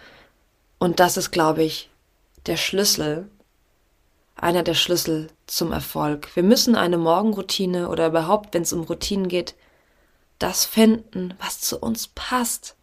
Und 0.80 1.00
das 1.00 1.18
ist, 1.18 1.32
glaube 1.32 1.64
ich, 1.64 1.90
der 2.46 2.58
Schlüssel, 2.58 3.30
einer 4.36 4.64
der 4.64 4.74
Schlüssel 4.74 5.28
zum 5.46 5.72
Erfolg. 5.74 6.36
Wir 6.36 6.44
müssen 6.44 6.76
eine 6.76 6.98
Morgenroutine 6.98 7.90
oder 7.90 8.08
überhaupt, 8.08 8.54
wenn 8.54 8.64
es 8.64 8.74
um 8.74 8.82
Routinen 8.84 9.28
geht, 9.28 9.56
das 10.40 10.66
finden, 10.66 11.34
was 11.40 11.60
zu 11.60 11.80
uns 11.80 12.08
passt. 12.08 12.76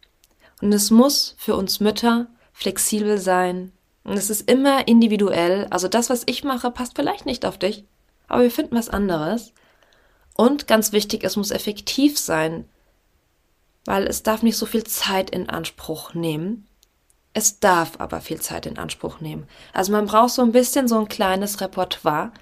Und 0.61 0.73
es 0.73 0.91
muss 0.91 1.35
für 1.39 1.57
uns 1.57 1.81
Mütter 1.81 2.27
flexibel 2.53 3.19
sein. 3.19 3.73
Und 4.05 4.19
es 4.19 4.29
ist 4.29 4.51
immer 4.51 4.87
individuell. 4.89 5.67
Also 5.71 5.89
das, 5.89 6.11
was 6.11 6.23
ich 6.27 6.45
mache, 6.45 6.71
passt 6.71 6.97
vielleicht 6.97 7.25
nicht 7.25 7.47
auf 7.47 7.59
dich. 7.59 7.85
Aber 8.29 8.43
wir 8.43 8.51
finden 8.51 8.77
was 8.77 8.91
anderes. 8.91 9.53
Und 10.35 10.67
ganz 10.67 10.93
wichtig, 10.93 11.25
es 11.25 11.37
muss 11.37 11.51
effektiv 11.51 12.19
sein. 12.19 12.67
Weil 13.85 14.07
es 14.07 14.23
darf 14.23 14.43
nicht 14.43 14.57
so 14.57 14.67
viel 14.67 14.85
Zeit 14.85 15.31
in 15.31 15.49
Anspruch 15.49 16.15
nehmen. 16.15 16.67
Es 17.33 17.61
darf 17.61 17.93
aber 17.99 18.21
viel 18.21 18.41
Zeit 18.41 18.67
in 18.67 18.79
Anspruch 18.79 19.21
nehmen. 19.21 19.47
Also 19.73 19.93
man 19.93 20.07
braucht 20.07 20.31
so 20.31 20.43
ein 20.43 20.53
bisschen 20.53 20.89
so 20.89 20.99
ein 20.99 21.09
kleines 21.09 21.61
Repertoire, 21.61 22.33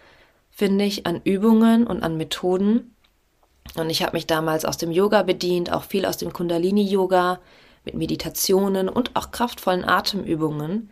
finde 0.51 0.85
ich, 0.85 1.07
an 1.07 1.20
Übungen 1.24 1.87
und 1.87 2.03
an 2.03 2.16
Methoden. 2.16 2.94
Und 3.77 3.90
ich 3.90 4.03
habe 4.03 4.16
mich 4.16 4.27
damals 4.27 4.64
aus 4.64 4.79
dem 4.79 4.90
Yoga 4.90 5.22
bedient, 5.22 5.70
auch 5.70 5.85
viel 5.85 6.07
aus 6.07 6.16
dem 6.16 6.33
Kundalini-Yoga, 6.33 7.38
mit 7.85 7.94
Meditationen 7.94 8.88
und 8.88 9.16
auch 9.16 9.31
kraftvollen 9.31 9.85
Atemübungen, 9.85 10.90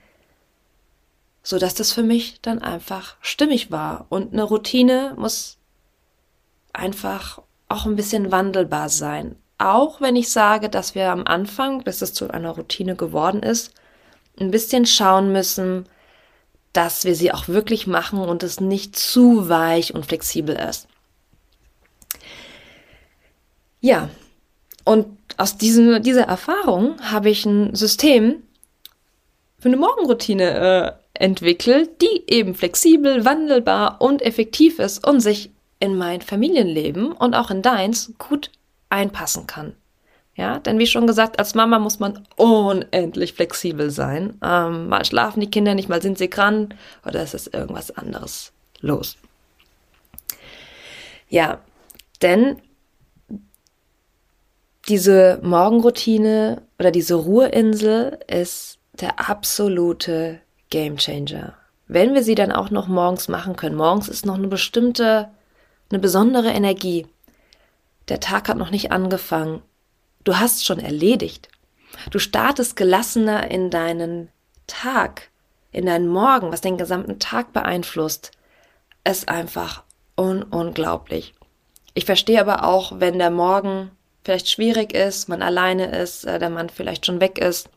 so 1.42 1.58
dass 1.58 1.74
das 1.74 1.92
für 1.92 2.02
mich 2.02 2.40
dann 2.40 2.60
einfach 2.60 3.16
stimmig 3.20 3.70
war. 3.70 4.06
Und 4.08 4.32
eine 4.32 4.42
Routine 4.42 5.14
muss 5.18 5.58
einfach 6.72 7.42
auch 7.68 7.84
ein 7.84 7.96
bisschen 7.96 8.32
wandelbar 8.32 8.88
sein. 8.88 9.36
Auch 9.58 10.00
wenn 10.00 10.16
ich 10.16 10.30
sage, 10.30 10.68
dass 10.68 10.94
wir 10.94 11.10
am 11.10 11.26
Anfang, 11.26 11.82
bis 11.82 12.02
es 12.02 12.12
zu 12.12 12.30
einer 12.30 12.50
Routine 12.50 12.94
geworden 12.94 13.42
ist, 13.42 13.72
ein 14.38 14.50
bisschen 14.50 14.84
schauen 14.84 15.32
müssen, 15.32 15.86
dass 16.72 17.04
wir 17.06 17.14
sie 17.14 17.32
auch 17.32 17.48
wirklich 17.48 17.86
machen 17.86 18.18
und 18.20 18.42
es 18.42 18.60
nicht 18.60 18.96
zu 18.96 19.48
weich 19.48 19.94
und 19.94 20.04
flexibel 20.04 20.54
ist. 20.54 20.88
Ja, 23.80 24.10
und 24.84 25.06
aus 25.38 25.56
diesem, 25.56 26.02
dieser 26.02 26.24
Erfahrung 26.24 27.00
habe 27.00 27.30
ich 27.30 27.46
ein 27.46 27.74
System 27.74 28.42
für 29.58 29.68
eine 29.68 29.76
Morgenroutine 29.78 30.98
äh, 31.14 31.22
entwickelt, 31.22 32.02
die 32.02 32.24
eben 32.26 32.54
flexibel, 32.54 33.24
wandelbar 33.24 34.00
und 34.00 34.20
effektiv 34.22 34.78
ist 34.78 35.06
und 35.06 35.20
sich 35.20 35.50
in 35.80 35.96
mein 35.96 36.20
Familienleben 36.20 37.12
und 37.12 37.34
auch 37.34 37.50
in 37.50 37.62
deins 37.62 38.12
gut 38.18 38.50
einpassen 38.88 39.46
kann. 39.46 39.74
Ja, 40.34 40.58
denn 40.58 40.78
wie 40.78 40.86
schon 40.86 41.06
gesagt, 41.06 41.38
als 41.38 41.54
Mama 41.54 41.78
muss 41.78 41.98
man 41.98 42.26
unendlich 42.36 43.32
flexibel 43.32 43.90
sein. 43.90 44.38
Ähm, 44.42 44.88
mal 44.88 45.04
schlafen 45.04 45.40
die 45.40 45.50
Kinder 45.50 45.74
nicht, 45.74 45.88
mal 45.88 46.02
sind 46.02 46.18
sie 46.18 46.28
krank 46.28 46.74
oder 47.06 47.22
es 47.22 47.32
ist 47.32 47.54
irgendwas 47.54 47.90
anderes 47.90 48.52
los. 48.80 49.16
Ja, 51.28 51.58
denn 52.20 52.60
diese 54.88 55.40
Morgenroutine 55.42 56.62
oder 56.78 56.90
diese 56.90 57.14
Ruheinsel 57.14 58.18
ist 58.28 58.78
der 59.00 59.28
absolute 59.28 60.40
Gamechanger. 60.70 61.54
Wenn 61.88 62.14
wir 62.14 62.22
sie 62.22 62.34
dann 62.34 62.52
auch 62.52 62.70
noch 62.70 62.88
morgens 62.88 63.28
machen 63.28 63.56
können. 63.56 63.76
Morgens 63.76 64.08
ist 64.08 64.26
noch 64.26 64.34
eine 64.34 64.48
bestimmte, 64.48 65.28
eine 65.90 65.98
besondere 65.98 66.50
Energie. 66.50 67.06
Der 68.08 68.20
Tag 68.20 68.48
hat 68.48 68.56
noch 68.56 68.70
nicht 68.70 68.92
angefangen. 68.92 69.62
Du 70.24 70.38
hast 70.38 70.64
schon 70.64 70.78
erledigt. 70.78 71.48
Du 72.10 72.18
startest 72.18 72.76
gelassener 72.76 73.50
in 73.50 73.70
deinen 73.70 74.28
Tag, 74.66 75.30
in 75.72 75.86
deinen 75.86 76.08
Morgen, 76.08 76.52
was 76.52 76.60
den 76.60 76.78
gesamten 76.78 77.18
Tag 77.18 77.52
beeinflusst. 77.52 78.32
ist 79.04 79.28
einfach 79.28 79.84
un 80.16 80.42
unglaublich. 80.42 81.34
Ich 81.94 82.04
verstehe 82.04 82.40
aber 82.40 82.64
auch, 82.64 82.98
wenn 83.00 83.18
der 83.18 83.30
Morgen 83.30 83.90
vielleicht 84.24 84.48
schwierig 84.48 84.92
ist, 84.92 85.28
man 85.28 85.42
alleine 85.42 85.86
ist, 85.96 86.24
äh, 86.24 86.38
der 86.38 86.50
Mann 86.50 86.68
vielleicht 86.68 87.06
schon 87.06 87.20
weg 87.20 87.38
ist, 87.38 87.68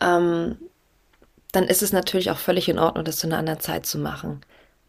ähm, 0.00 0.56
dann 1.52 1.64
ist 1.64 1.82
es 1.82 1.92
natürlich 1.92 2.30
auch 2.30 2.38
völlig 2.38 2.68
in 2.68 2.78
Ordnung, 2.78 3.04
das 3.04 3.18
zu 3.18 3.26
einer 3.26 3.38
anderen 3.38 3.60
Zeit 3.60 3.84
zu 3.84 3.98
machen. 3.98 4.40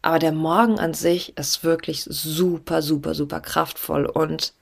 Aber 0.01 0.19
der 0.19 0.31
Morgen 0.31 0.79
an 0.79 0.93
sich 0.93 1.37
ist 1.37 1.63
wirklich 1.63 2.03
super, 2.03 2.81
super, 2.81 3.13
super 3.13 3.39
kraftvoll 3.39 4.05
und 4.05 4.53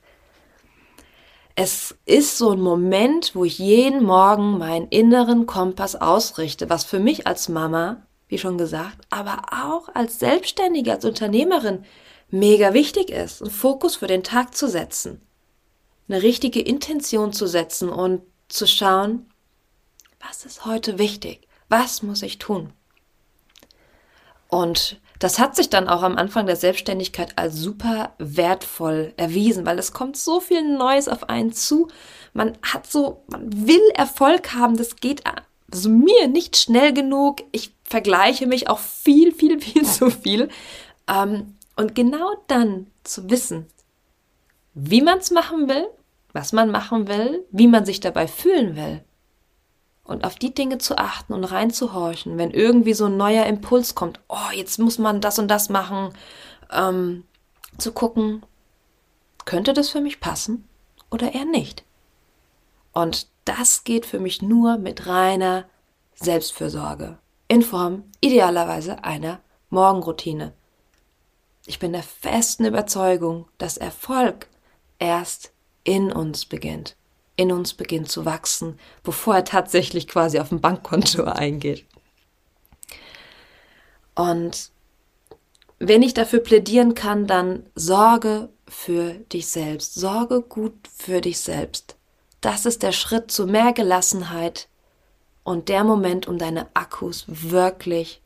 es 1.56 1.94
ist 2.06 2.38
so 2.38 2.52
ein 2.52 2.60
Moment, 2.60 3.34
wo 3.34 3.44
ich 3.44 3.58
jeden 3.58 4.04
Morgen 4.04 4.58
meinen 4.58 4.88
inneren 4.88 5.46
Kompass 5.46 5.96
ausrichte, 5.96 6.70
was 6.70 6.84
für 6.84 7.00
mich 7.00 7.26
als 7.26 7.48
Mama, 7.48 8.02
wie 8.28 8.38
schon 8.38 8.56
gesagt, 8.56 8.98
aber 9.10 9.42
auch 9.50 9.88
als 9.94 10.18
Selbstständige, 10.18 10.92
als 10.92 11.04
Unternehmerin 11.04 11.84
mega 12.30 12.72
wichtig 12.72 13.10
ist, 13.10 13.42
einen 13.42 13.50
Fokus 13.50 13.96
für 13.96 14.06
den 14.06 14.22
Tag 14.22 14.54
zu 14.54 14.68
setzen 14.68 15.20
eine 16.10 16.22
richtige 16.22 16.60
Intention 16.60 17.32
zu 17.32 17.46
setzen 17.46 17.88
und 17.88 18.22
zu 18.48 18.66
schauen, 18.66 19.30
was 20.18 20.44
ist 20.44 20.64
heute 20.64 20.98
wichtig? 20.98 21.46
Was 21.68 22.02
muss 22.02 22.22
ich 22.22 22.38
tun? 22.38 22.72
Und 24.48 25.00
das 25.20 25.38
hat 25.38 25.54
sich 25.54 25.70
dann 25.70 25.88
auch 25.88 26.02
am 26.02 26.16
Anfang 26.16 26.46
der 26.46 26.56
Selbstständigkeit 26.56 27.38
als 27.38 27.54
super 27.54 28.14
wertvoll 28.18 29.12
erwiesen, 29.16 29.64
weil 29.64 29.78
es 29.78 29.92
kommt 29.92 30.16
so 30.16 30.40
viel 30.40 30.76
Neues 30.76 31.08
auf 31.08 31.28
einen 31.28 31.52
zu. 31.52 31.88
Man 32.32 32.58
hat 32.62 32.90
so, 32.90 33.22
man 33.28 33.48
will 33.68 33.82
Erfolg 33.94 34.54
haben, 34.54 34.76
das 34.76 34.96
geht 34.96 35.22
also 35.70 35.88
mir 35.88 36.26
nicht 36.26 36.56
schnell 36.56 36.92
genug. 36.92 37.42
Ich 37.52 37.72
vergleiche 37.84 38.46
mich 38.46 38.68
auch 38.68 38.80
viel, 38.80 39.32
viel, 39.32 39.60
viel 39.60 39.84
zu 39.84 40.10
viel. 40.10 40.48
Ähm, 41.08 41.54
und 41.76 41.94
genau 41.94 42.34
dann 42.48 42.88
zu 43.04 43.30
wissen, 43.30 43.66
wie 44.74 45.02
man 45.02 45.18
es 45.18 45.30
machen 45.30 45.68
will 45.68 45.86
was 46.32 46.52
man 46.52 46.70
machen 46.70 47.08
will, 47.08 47.44
wie 47.50 47.66
man 47.66 47.84
sich 47.84 48.00
dabei 48.00 48.26
fühlen 48.28 48.76
will. 48.76 49.02
Und 50.10 50.24
auf 50.24 50.34
die 50.34 50.52
Dinge 50.52 50.78
zu 50.78 50.98
achten 50.98 51.32
und 51.34 51.44
reinzuhorchen, 51.44 52.36
wenn 52.36 52.50
irgendwie 52.50 52.94
so 52.94 53.04
ein 53.04 53.16
neuer 53.16 53.46
Impuls 53.46 53.94
kommt, 53.94 54.18
oh, 54.26 54.50
jetzt 54.52 54.80
muss 54.80 54.98
man 54.98 55.20
das 55.20 55.38
und 55.38 55.46
das 55.46 55.68
machen, 55.68 56.12
ähm, 56.72 57.22
zu 57.78 57.92
gucken, 57.92 58.42
könnte 59.44 59.72
das 59.72 59.90
für 59.90 60.00
mich 60.00 60.18
passen 60.18 60.68
oder 61.12 61.32
eher 61.32 61.44
nicht? 61.44 61.84
Und 62.92 63.28
das 63.44 63.84
geht 63.84 64.04
für 64.04 64.18
mich 64.18 64.42
nur 64.42 64.78
mit 64.78 65.06
reiner 65.06 65.66
Selbstfürsorge 66.16 67.16
in 67.46 67.62
Form 67.62 68.02
idealerweise 68.20 69.04
einer 69.04 69.38
Morgenroutine. 69.68 70.52
Ich 71.66 71.78
bin 71.78 71.92
der 71.92 72.02
festen 72.02 72.64
Überzeugung, 72.64 73.46
dass 73.58 73.76
Erfolg 73.76 74.48
erst 74.98 75.52
in 75.84 76.10
uns 76.10 76.46
beginnt, 76.46 76.96
in 77.40 77.52
uns 77.52 77.72
beginnt 77.72 78.10
zu 78.10 78.26
wachsen, 78.26 78.78
bevor 79.02 79.36
er 79.36 79.44
tatsächlich 79.44 80.06
quasi 80.06 80.38
auf 80.38 80.50
dem 80.50 80.60
Bankkonto 80.60 81.24
eingeht. 81.24 81.86
Und 84.14 84.70
wenn 85.78 86.02
ich 86.02 86.12
dafür 86.12 86.40
plädieren 86.40 86.94
kann, 86.94 87.26
dann 87.26 87.64
sorge 87.74 88.50
für 88.68 89.14
dich 89.14 89.46
selbst, 89.48 89.94
sorge 89.94 90.42
gut 90.42 90.74
für 90.94 91.22
dich 91.22 91.40
selbst. 91.40 91.96
Das 92.42 92.66
ist 92.66 92.82
der 92.82 92.92
Schritt 92.92 93.30
zu 93.30 93.46
mehr 93.46 93.72
Gelassenheit 93.72 94.68
und 95.42 95.70
der 95.70 95.84
Moment, 95.84 96.28
um 96.28 96.36
deine 96.36 96.68
Akkus 96.74 97.24
wirklich 97.26 98.20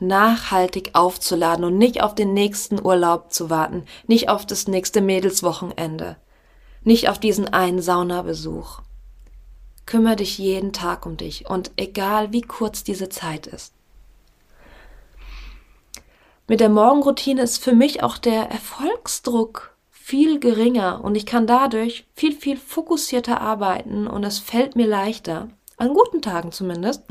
nachhaltig 0.00 0.90
aufzuladen 0.92 1.64
und 1.64 1.78
nicht 1.78 2.02
auf 2.02 2.14
den 2.14 2.34
nächsten 2.34 2.84
Urlaub 2.84 3.32
zu 3.32 3.48
warten, 3.48 3.84
nicht 4.06 4.28
auf 4.28 4.44
das 4.44 4.68
nächste 4.68 5.00
Mädelswochenende, 5.00 6.16
nicht 6.82 7.08
auf 7.08 7.18
diesen 7.18 7.48
einen 7.48 7.82
Saunabesuch. 7.82 8.80
Kümmer 9.86 10.16
dich 10.16 10.38
jeden 10.38 10.72
Tag 10.72 11.06
um 11.06 11.16
dich 11.16 11.48
und 11.48 11.72
egal 11.76 12.32
wie 12.32 12.42
kurz 12.42 12.84
diese 12.84 13.08
Zeit 13.08 13.46
ist. 13.46 13.74
Mit 16.46 16.60
der 16.60 16.68
Morgenroutine 16.68 17.42
ist 17.42 17.62
für 17.62 17.74
mich 17.74 18.02
auch 18.02 18.18
der 18.18 18.50
Erfolgsdruck 18.50 19.76
viel 19.90 20.40
geringer 20.40 21.04
und 21.04 21.14
ich 21.14 21.24
kann 21.24 21.46
dadurch 21.46 22.04
viel, 22.16 22.32
viel 22.32 22.56
fokussierter 22.56 23.40
arbeiten 23.40 24.08
und 24.08 24.24
es 24.24 24.40
fällt 24.40 24.74
mir 24.74 24.88
leichter, 24.88 25.48
an 25.76 25.94
guten 25.94 26.20
Tagen 26.20 26.50
zumindest, 26.50 27.04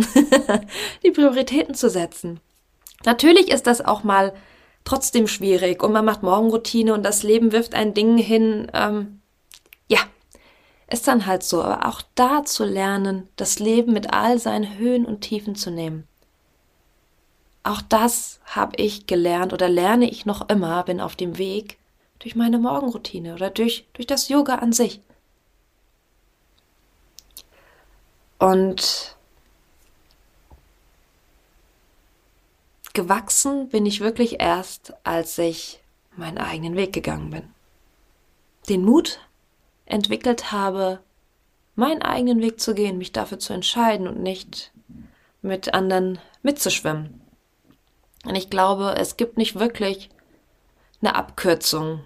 die 1.03 1.11
Prioritäten 1.11 1.73
zu 1.73 1.89
setzen. 1.89 2.41
Natürlich 3.05 3.49
ist 3.49 3.67
das 3.67 3.79
auch 3.79 4.03
mal 4.03 4.33
trotzdem 4.83 5.27
schwierig 5.27 5.81
und 5.81 5.93
man 5.93 6.03
macht 6.03 6.23
Morgenroutine 6.23 6.93
und 6.93 7.03
das 7.03 7.23
Leben 7.23 7.51
wirft 7.51 7.73
ein 7.73 7.93
Ding 7.93 8.17
hin, 8.17 8.69
ähm, 8.73 9.18
ist 10.91 11.07
dann 11.07 11.25
halt 11.25 11.43
so, 11.43 11.63
aber 11.63 11.87
auch 11.87 12.01
da 12.15 12.43
zu 12.43 12.65
lernen, 12.65 13.29
das 13.35 13.59
Leben 13.59 13.93
mit 13.93 14.13
all 14.13 14.39
seinen 14.39 14.77
Höhen 14.77 15.05
und 15.05 15.21
Tiefen 15.21 15.55
zu 15.55 15.69
nehmen. 15.69 16.07
Auch 17.63 17.81
das 17.81 18.39
habe 18.45 18.77
ich 18.77 19.05
gelernt 19.05 19.53
oder 19.53 19.69
lerne 19.69 20.09
ich 20.09 20.25
noch 20.25 20.49
immer, 20.49 20.83
bin 20.83 21.01
auf 21.01 21.15
dem 21.15 21.37
Weg 21.37 21.77
durch 22.19 22.35
meine 22.35 22.57
Morgenroutine 22.57 23.33
oder 23.33 23.49
durch, 23.49 23.87
durch 23.93 24.07
das 24.07 24.29
Yoga 24.29 24.55
an 24.55 24.73
sich. 24.73 25.01
Und 28.39 29.15
gewachsen 32.93 33.69
bin 33.69 33.85
ich 33.85 33.99
wirklich 33.99 34.39
erst, 34.39 34.93
als 35.03 35.37
ich 35.37 35.81
meinen 36.15 36.37
eigenen 36.37 36.75
Weg 36.75 36.93
gegangen 36.93 37.29
bin. 37.29 37.53
Den 38.67 38.83
Mut 38.83 39.19
entwickelt 39.89 40.51
habe, 40.51 40.99
meinen 41.75 42.01
eigenen 42.01 42.41
Weg 42.41 42.59
zu 42.59 42.73
gehen, 42.73 42.97
mich 42.97 43.11
dafür 43.11 43.39
zu 43.39 43.53
entscheiden 43.53 44.07
und 44.07 44.21
nicht 44.21 44.71
mit 45.41 45.73
anderen 45.73 46.19
mitzuschwimmen. 46.43 47.21
Und 48.25 48.35
ich 48.35 48.49
glaube, 48.49 48.95
es 48.97 49.17
gibt 49.17 49.37
nicht 49.37 49.59
wirklich 49.59 50.09
eine 51.01 51.15
Abkürzung 51.15 52.01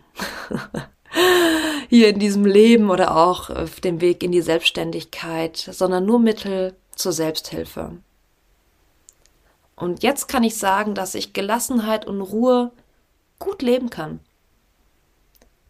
hier 1.89 2.09
in 2.09 2.19
diesem 2.19 2.45
Leben 2.45 2.89
oder 2.89 3.17
auch 3.17 3.49
auf 3.49 3.79
dem 3.79 4.01
Weg 4.01 4.23
in 4.23 4.31
die 4.31 4.41
Selbstständigkeit, 4.41 5.57
sondern 5.57 6.05
nur 6.05 6.19
Mittel 6.19 6.75
zur 6.95 7.11
Selbsthilfe. 7.11 7.97
Und 9.75 10.03
jetzt 10.03 10.27
kann 10.27 10.43
ich 10.43 10.57
sagen, 10.57 10.93
dass 10.93 11.15
ich 11.15 11.33
Gelassenheit 11.33 12.05
und 12.05 12.21
Ruhe 12.21 12.71
gut 13.39 13.61
leben 13.63 13.89
kann. 13.89 14.19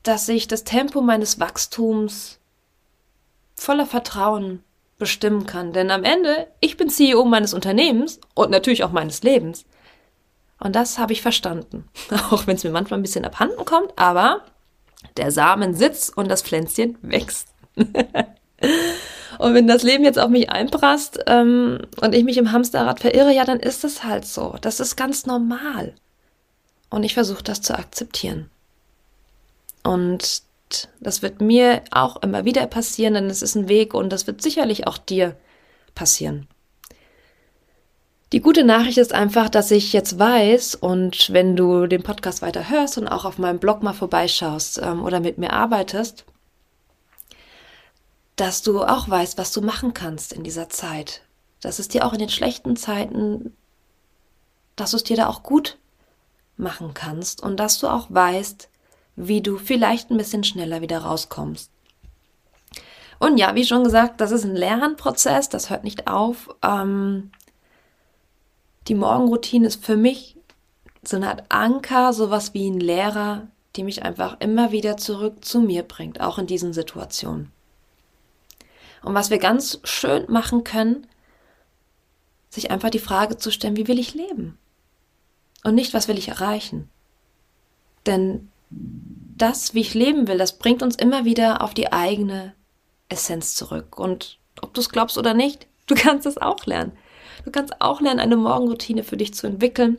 Dass 0.04 0.28
ich 0.30 0.48
das 0.48 0.64
Tempo 0.64 1.02
meines 1.02 1.40
Wachstums 1.40 2.40
voller 3.56 3.86
Vertrauen 3.86 4.64
bestimmen 4.98 5.46
kann. 5.46 5.74
Denn 5.74 5.92
am 5.92 6.04
Ende, 6.04 6.48
ich 6.60 6.78
bin 6.78 6.90
CEO 6.90 7.26
meines 7.26 7.54
Unternehmens 7.54 8.20
und 8.36 8.52
natürlich 8.52 8.84
auch 8.84 8.92
meines 8.92 9.24
Lebens. 9.24 9.66
Und 10.60 10.76
das 10.76 10.98
habe 10.98 11.14
ich 11.14 11.22
verstanden. 11.22 11.90
Auch 12.32 12.48
wenn 12.48 12.56
es 12.56 12.64
mir 12.64 12.72
manchmal 12.72 13.00
ein 13.00 13.04
bisschen 13.04 13.26
abhanden 13.26 13.66
kommt, 13.66 13.92
aber 13.98 14.42
der 15.18 15.32
Samen 15.32 15.74
sitzt 15.74 16.16
und 16.16 16.30
das 16.30 16.42
Pflänzchen 16.42 16.98
wächst. 17.02 17.50
und 17.76 19.54
wenn 19.54 19.68
das 19.68 19.84
Leben 19.84 20.06
jetzt 20.06 20.20
auf 20.20 20.30
mich 20.30 20.50
einprasst 20.50 21.20
ähm, 21.28 21.80
und 22.00 22.16
ich 22.16 22.24
mich 22.24 22.38
im 22.38 22.54
Hamsterrad 22.54 23.02
verirre, 23.02 23.34
ja, 23.34 23.44
dann 23.44 23.60
ist 23.60 23.84
es 23.84 24.06
halt 24.06 24.26
so. 24.26 24.56
Das 24.62 24.80
ist 24.80 24.96
ganz 24.96 25.26
normal. 25.26 25.94
Und 26.90 27.04
ich 27.04 27.14
versuche 27.14 27.44
das 27.44 27.62
zu 27.62 27.78
akzeptieren. 27.78 28.50
Und 29.84 30.44
das 31.00 31.22
wird 31.22 31.42
mir 31.42 31.84
auch 31.92 32.22
immer 32.24 32.46
wieder 32.46 32.66
passieren, 32.68 33.14
denn 33.14 33.30
es 33.30 33.42
ist 33.42 33.56
ein 33.56 33.68
Weg 33.68 33.94
und 33.94 34.10
das 34.10 34.26
wird 34.28 34.42
sicherlich 34.42 34.88
auch 34.88 34.98
dir 34.98 35.36
passieren. 35.94 36.48
Die 38.32 38.42
gute 38.42 38.64
Nachricht 38.64 38.98
ist 38.98 39.14
einfach, 39.14 39.48
dass 39.48 39.70
ich 39.70 39.94
jetzt 39.94 40.18
weiß 40.18 40.74
und 40.74 41.32
wenn 41.32 41.56
du 41.56 41.86
den 41.86 42.02
Podcast 42.02 42.42
weiter 42.42 42.68
hörst 42.68 42.98
und 42.98 43.08
auch 43.08 43.26
auf 43.26 43.38
meinem 43.38 43.60
Blog 43.60 43.84
mal 43.84 43.94
vorbeischaust 43.94 44.80
ähm, 44.82 45.04
oder 45.04 45.20
mit 45.20 45.38
mir 45.38 45.54
arbeitest, 45.54 46.26
dass 48.36 48.64
du 48.64 48.82
auch 48.82 49.08
weißt, 49.08 49.38
was 49.38 49.52
du 49.52 49.62
machen 49.62 49.94
kannst 49.94 50.34
in 50.34 50.44
dieser 50.44 50.68
Zeit. 50.70 51.22
Dass 51.62 51.78
es 51.78 51.90
dir 51.90 52.06
auch 52.06 52.14
in 52.14 52.20
den 52.20 52.30
schlechten 52.30 52.76
Zeiten, 52.76 53.56
dass 54.76 54.92
du 54.92 54.98
es 54.98 55.04
dir 55.04 55.16
da 55.16 55.28
auch 55.28 55.44
gut 55.44 55.78
machen 56.58 56.96
kannst 56.96 57.44
und 57.44 57.58
dass 57.58 57.78
du 57.80 57.88
auch 57.88 58.08
weißt, 58.10 58.68
wie 59.16 59.42
du 59.42 59.58
vielleicht 59.58 60.10
ein 60.10 60.18
bisschen 60.18 60.44
schneller 60.44 60.82
wieder 60.82 61.00
rauskommst. 61.00 61.72
Und 63.20 63.38
ja, 63.38 63.56
wie 63.56 63.66
schon 63.66 63.84
gesagt, 63.84 64.20
das 64.20 64.32
ist 64.32 64.44
ein 64.44 64.56
Lernprozess, 64.56 65.50
das 65.50 65.70
hört 65.70 65.84
nicht 65.84 66.08
auf. 66.08 66.50
Ähm, 66.62 67.32
die 68.88 68.96
Morgenroutine 68.96 69.68
ist 69.68 69.86
für 69.86 69.96
mich 69.96 70.36
so 71.04 71.16
eine 71.16 71.30
Art 71.30 71.44
Anker, 71.50 72.14
sowas 72.14 72.54
wie 72.54 72.70
ein 72.70 72.80
Lehrer, 72.80 73.48
die 73.76 73.84
mich 73.84 74.04
einfach 74.04 74.40
immer 74.40 74.72
wieder 74.72 74.98
zurück 74.98 75.44
zu 75.46 75.62
mir 75.62 75.84
bringt, 75.84 76.22
auch 76.22 76.38
in 76.38 76.48
diesen 76.48 76.74
Situationen. 76.74 77.52
Und 79.04 79.14
was 79.14 79.30
wir 79.30 79.38
ganz 79.38 79.80
schön 79.84 80.26
machen 80.30 80.64
können, 80.64 81.08
sich 82.50 82.72
einfach 82.72 82.90
die 82.90 83.00
Frage 83.00 83.38
zu 83.38 83.52
stellen, 83.52 83.76
wie 83.76 83.88
will 83.88 84.00
ich 84.00 84.14
leben? 84.14 84.58
Und 85.64 85.76
nicht, 85.76 85.94
was 85.94 86.08
will 86.08 86.18
ich 86.18 86.28
erreichen? 86.28 86.90
Denn 88.06 88.50
das, 89.38 89.74
wie 89.74 89.82
ich 89.82 89.94
leben 89.94 90.28
will, 90.28 90.38
das 90.38 90.58
bringt 90.58 90.84
uns 90.84 90.96
immer 90.96 91.26
wieder 91.26 91.62
auf 91.62 91.74
die 91.74 91.92
eigene 91.92 92.54
Essenz 93.10 93.56
zurück. 93.56 94.00
Und 94.00 94.40
ob 94.62 94.74
du 94.74 94.82
es 94.82 94.90
glaubst 94.90 95.18
oder 95.18 95.34
nicht, 95.34 95.68
du 95.88 95.96
kannst 95.98 96.26
es 96.26 96.38
auch 96.38 96.66
lernen. 96.66 96.94
Du 97.46 97.52
kannst 97.52 97.82
auch 97.82 98.00
lernen, 98.00 98.20
eine 98.20 98.38
Morgenroutine 98.38 99.04
für 99.04 99.18
dich 99.18 99.34
zu 99.34 99.48
entwickeln, 99.48 99.98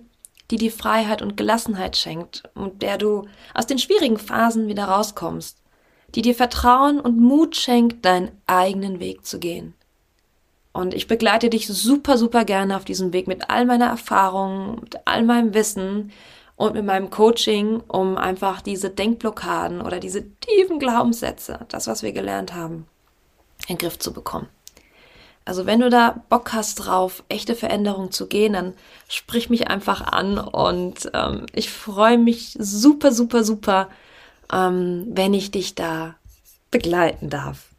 die 0.50 0.56
dir 0.56 0.72
Freiheit 0.72 1.22
und 1.22 1.36
Gelassenheit 1.36 1.96
schenkt 1.96 2.44
und 2.54 2.82
der 2.82 2.98
du 2.98 3.26
aus 3.54 3.66
den 3.66 3.78
schwierigen 3.78 4.18
Phasen 4.18 4.68
wieder 4.68 4.84
rauskommst, 4.84 5.58
die 6.14 6.22
dir 6.22 6.34
Vertrauen 6.34 7.00
und 7.00 7.18
Mut 7.18 7.56
schenkt, 7.56 8.04
deinen 8.04 8.30
eigenen 8.46 9.00
Weg 9.00 9.26
zu 9.26 9.38
gehen. 9.38 9.74
Und 10.72 10.92
ich 10.92 11.06
begleite 11.06 11.50
dich 11.50 11.66
super, 11.68 12.18
super 12.18 12.44
gerne 12.44 12.76
auf 12.76 12.84
diesem 12.84 13.12
Weg 13.12 13.26
mit 13.26 13.48
all 13.48 13.64
meiner 13.64 13.86
Erfahrung, 13.86 14.80
mit 14.80 14.96
all 15.04 15.22
meinem 15.22 15.54
Wissen 15.54 16.10
und 16.56 16.74
mit 16.74 16.84
meinem 16.84 17.10
Coaching, 17.10 17.80
um 17.88 18.16
einfach 18.16 18.60
diese 18.60 18.90
Denkblockaden 18.90 19.80
oder 19.80 19.98
diese 19.98 20.24
tiefen 20.36 20.78
Glaubenssätze, 20.78 21.66
das, 21.68 21.86
was 21.86 22.02
wir 22.02 22.12
gelernt 22.12 22.54
haben, 22.54 22.86
in 23.66 23.76
den 23.76 23.78
Griff 23.78 23.98
zu 23.98 24.12
bekommen. 24.12 24.48
Also 25.44 25.66
wenn 25.66 25.80
du 25.80 25.90
da 25.90 26.22
Bock 26.30 26.52
hast 26.52 26.76
drauf, 26.76 27.22
echte 27.28 27.54
Veränderungen 27.54 28.10
zu 28.10 28.28
gehen, 28.28 28.54
dann 28.54 28.72
sprich 29.08 29.50
mich 29.50 29.68
einfach 29.68 30.00
an 30.00 30.38
und 30.38 31.10
ähm, 31.12 31.44
ich 31.52 31.70
freue 31.70 32.16
mich 32.16 32.56
super, 32.58 33.12
super, 33.12 33.44
super, 33.44 33.88
ähm, 34.50 35.06
wenn 35.10 35.34
ich 35.34 35.50
dich 35.50 35.74
da 35.74 36.14
begleiten 36.70 37.28
darf. 37.28 37.73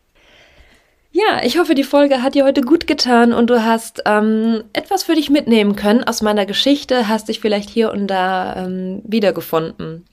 Ja, 1.18 1.42
ich 1.44 1.58
hoffe, 1.58 1.76
die 1.76 1.86
Folge 1.86 2.22
hat 2.22 2.36
dir 2.36 2.44
heute 2.44 2.60
gut 2.60 2.88
getan 2.88 3.32
und 3.32 3.50
du 3.50 3.64
hast 3.64 4.02
ähm, 4.06 4.66
etwas 4.74 5.04
für 5.04 5.16
dich 5.16 5.30
mitnehmen 5.30 5.78
können 5.78 6.04
aus 6.04 6.22
meiner 6.22 6.46
Geschichte, 6.46 7.08
hast 7.08 7.30
dich 7.30 7.40
vielleicht 7.40 7.70
hier 7.70 7.94
und 7.94 8.08
da 8.08 8.58
ähm, 8.58 9.02
wiedergefunden. 9.06 10.06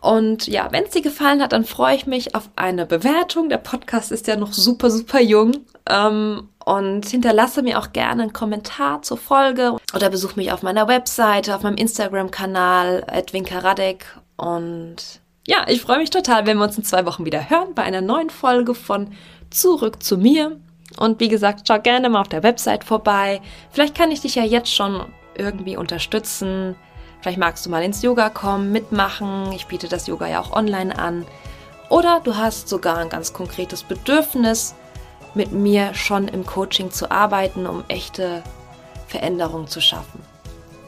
Und 0.00 0.46
ja, 0.46 0.68
wenn 0.72 0.84
es 0.84 0.92
dir 0.92 1.02
gefallen 1.02 1.42
hat, 1.42 1.52
dann 1.52 1.66
freue 1.66 1.96
ich 1.96 2.06
mich 2.06 2.34
auf 2.34 2.48
eine 2.56 2.86
Bewertung. 2.86 3.50
Der 3.50 3.58
Podcast 3.58 4.10
ist 4.10 4.26
ja 4.26 4.36
noch 4.36 4.54
super, 4.54 4.90
super 4.90 5.20
jung. 5.20 5.52
Ähm, 5.86 6.48
und 6.64 7.06
hinterlasse 7.06 7.60
mir 7.60 7.78
auch 7.78 7.92
gerne 7.92 8.22
einen 8.22 8.32
Kommentar 8.32 9.02
zur 9.02 9.18
Folge 9.18 9.76
oder 9.94 10.08
besuch 10.08 10.34
mich 10.34 10.50
auf 10.50 10.62
meiner 10.62 10.88
Webseite, 10.88 11.54
auf 11.54 11.62
meinem 11.62 11.76
Instagram-Kanal, 11.76 13.04
Karadek. 13.44 14.06
Und 14.38 15.20
ja, 15.46 15.66
ich 15.68 15.82
freue 15.82 15.98
mich 15.98 16.08
total, 16.08 16.46
wenn 16.46 16.56
wir 16.56 16.64
uns 16.64 16.78
in 16.78 16.84
zwei 16.84 17.04
Wochen 17.04 17.26
wieder 17.26 17.50
hören 17.50 17.74
bei 17.74 17.82
einer 17.82 18.00
neuen 18.00 18.30
Folge 18.30 18.74
von 18.74 19.10
zurück 19.50 20.02
zu 20.02 20.16
mir. 20.16 20.56
Und 20.98 21.20
wie 21.20 21.28
gesagt, 21.28 21.66
schau 21.68 21.78
gerne 21.78 22.08
mal 22.08 22.20
auf 22.20 22.28
der 22.28 22.42
Website 22.42 22.84
vorbei. 22.84 23.40
Vielleicht 23.70 23.94
kann 23.94 24.10
ich 24.10 24.20
dich 24.20 24.34
ja 24.34 24.44
jetzt 24.44 24.74
schon 24.74 25.06
irgendwie 25.36 25.76
unterstützen. 25.76 26.74
Vielleicht 27.20 27.38
magst 27.38 27.66
du 27.66 27.70
mal 27.70 27.82
ins 27.82 28.02
Yoga 28.02 28.30
kommen, 28.30 28.72
mitmachen. 28.72 29.52
Ich 29.52 29.66
biete 29.66 29.88
das 29.88 30.06
Yoga 30.06 30.26
ja 30.26 30.40
auch 30.40 30.52
online 30.52 30.98
an. 30.98 31.26
Oder 31.88 32.20
du 32.20 32.36
hast 32.36 32.68
sogar 32.68 32.98
ein 32.98 33.08
ganz 33.08 33.32
konkretes 33.32 33.82
Bedürfnis, 33.82 34.74
mit 35.34 35.52
mir 35.52 35.94
schon 35.94 36.28
im 36.28 36.44
Coaching 36.44 36.90
zu 36.90 37.10
arbeiten, 37.10 37.66
um 37.66 37.84
echte 37.88 38.42
Veränderungen 39.06 39.68
zu 39.68 39.80
schaffen. 39.80 40.20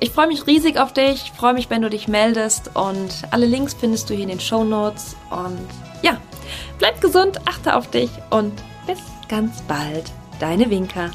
Ich 0.01 0.11
freue 0.11 0.27
mich 0.27 0.47
riesig 0.47 0.79
auf 0.79 0.93
dich, 0.93 1.33
freue 1.37 1.55
mich, 1.55 1.71
wenn 1.71 1.83
du 1.83 1.89
dich 1.89 2.09
meldest 2.09 2.71
und 2.75 3.11
alle 3.31 3.47
Links 3.47 3.75
findest 3.75 4.11
du 4.11 4.15
hier 4.15 4.25
in 4.25 4.31
den 4.31 4.41
Show 4.41 4.65
Notes. 4.65 5.17
Und 5.31 5.69
ja, 6.03 6.19
Bleib 6.79 7.01
gesund, 7.01 7.41
achte 7.47 7.77
auf 7.77 7.91
dich 7.91 8.11
und 8.31 8.53
bis 8.87 8.99
ganz 9.29 9.63
bald. 9.63 10.11
Deine 10.41 10.69
Winker. 10.71 11.11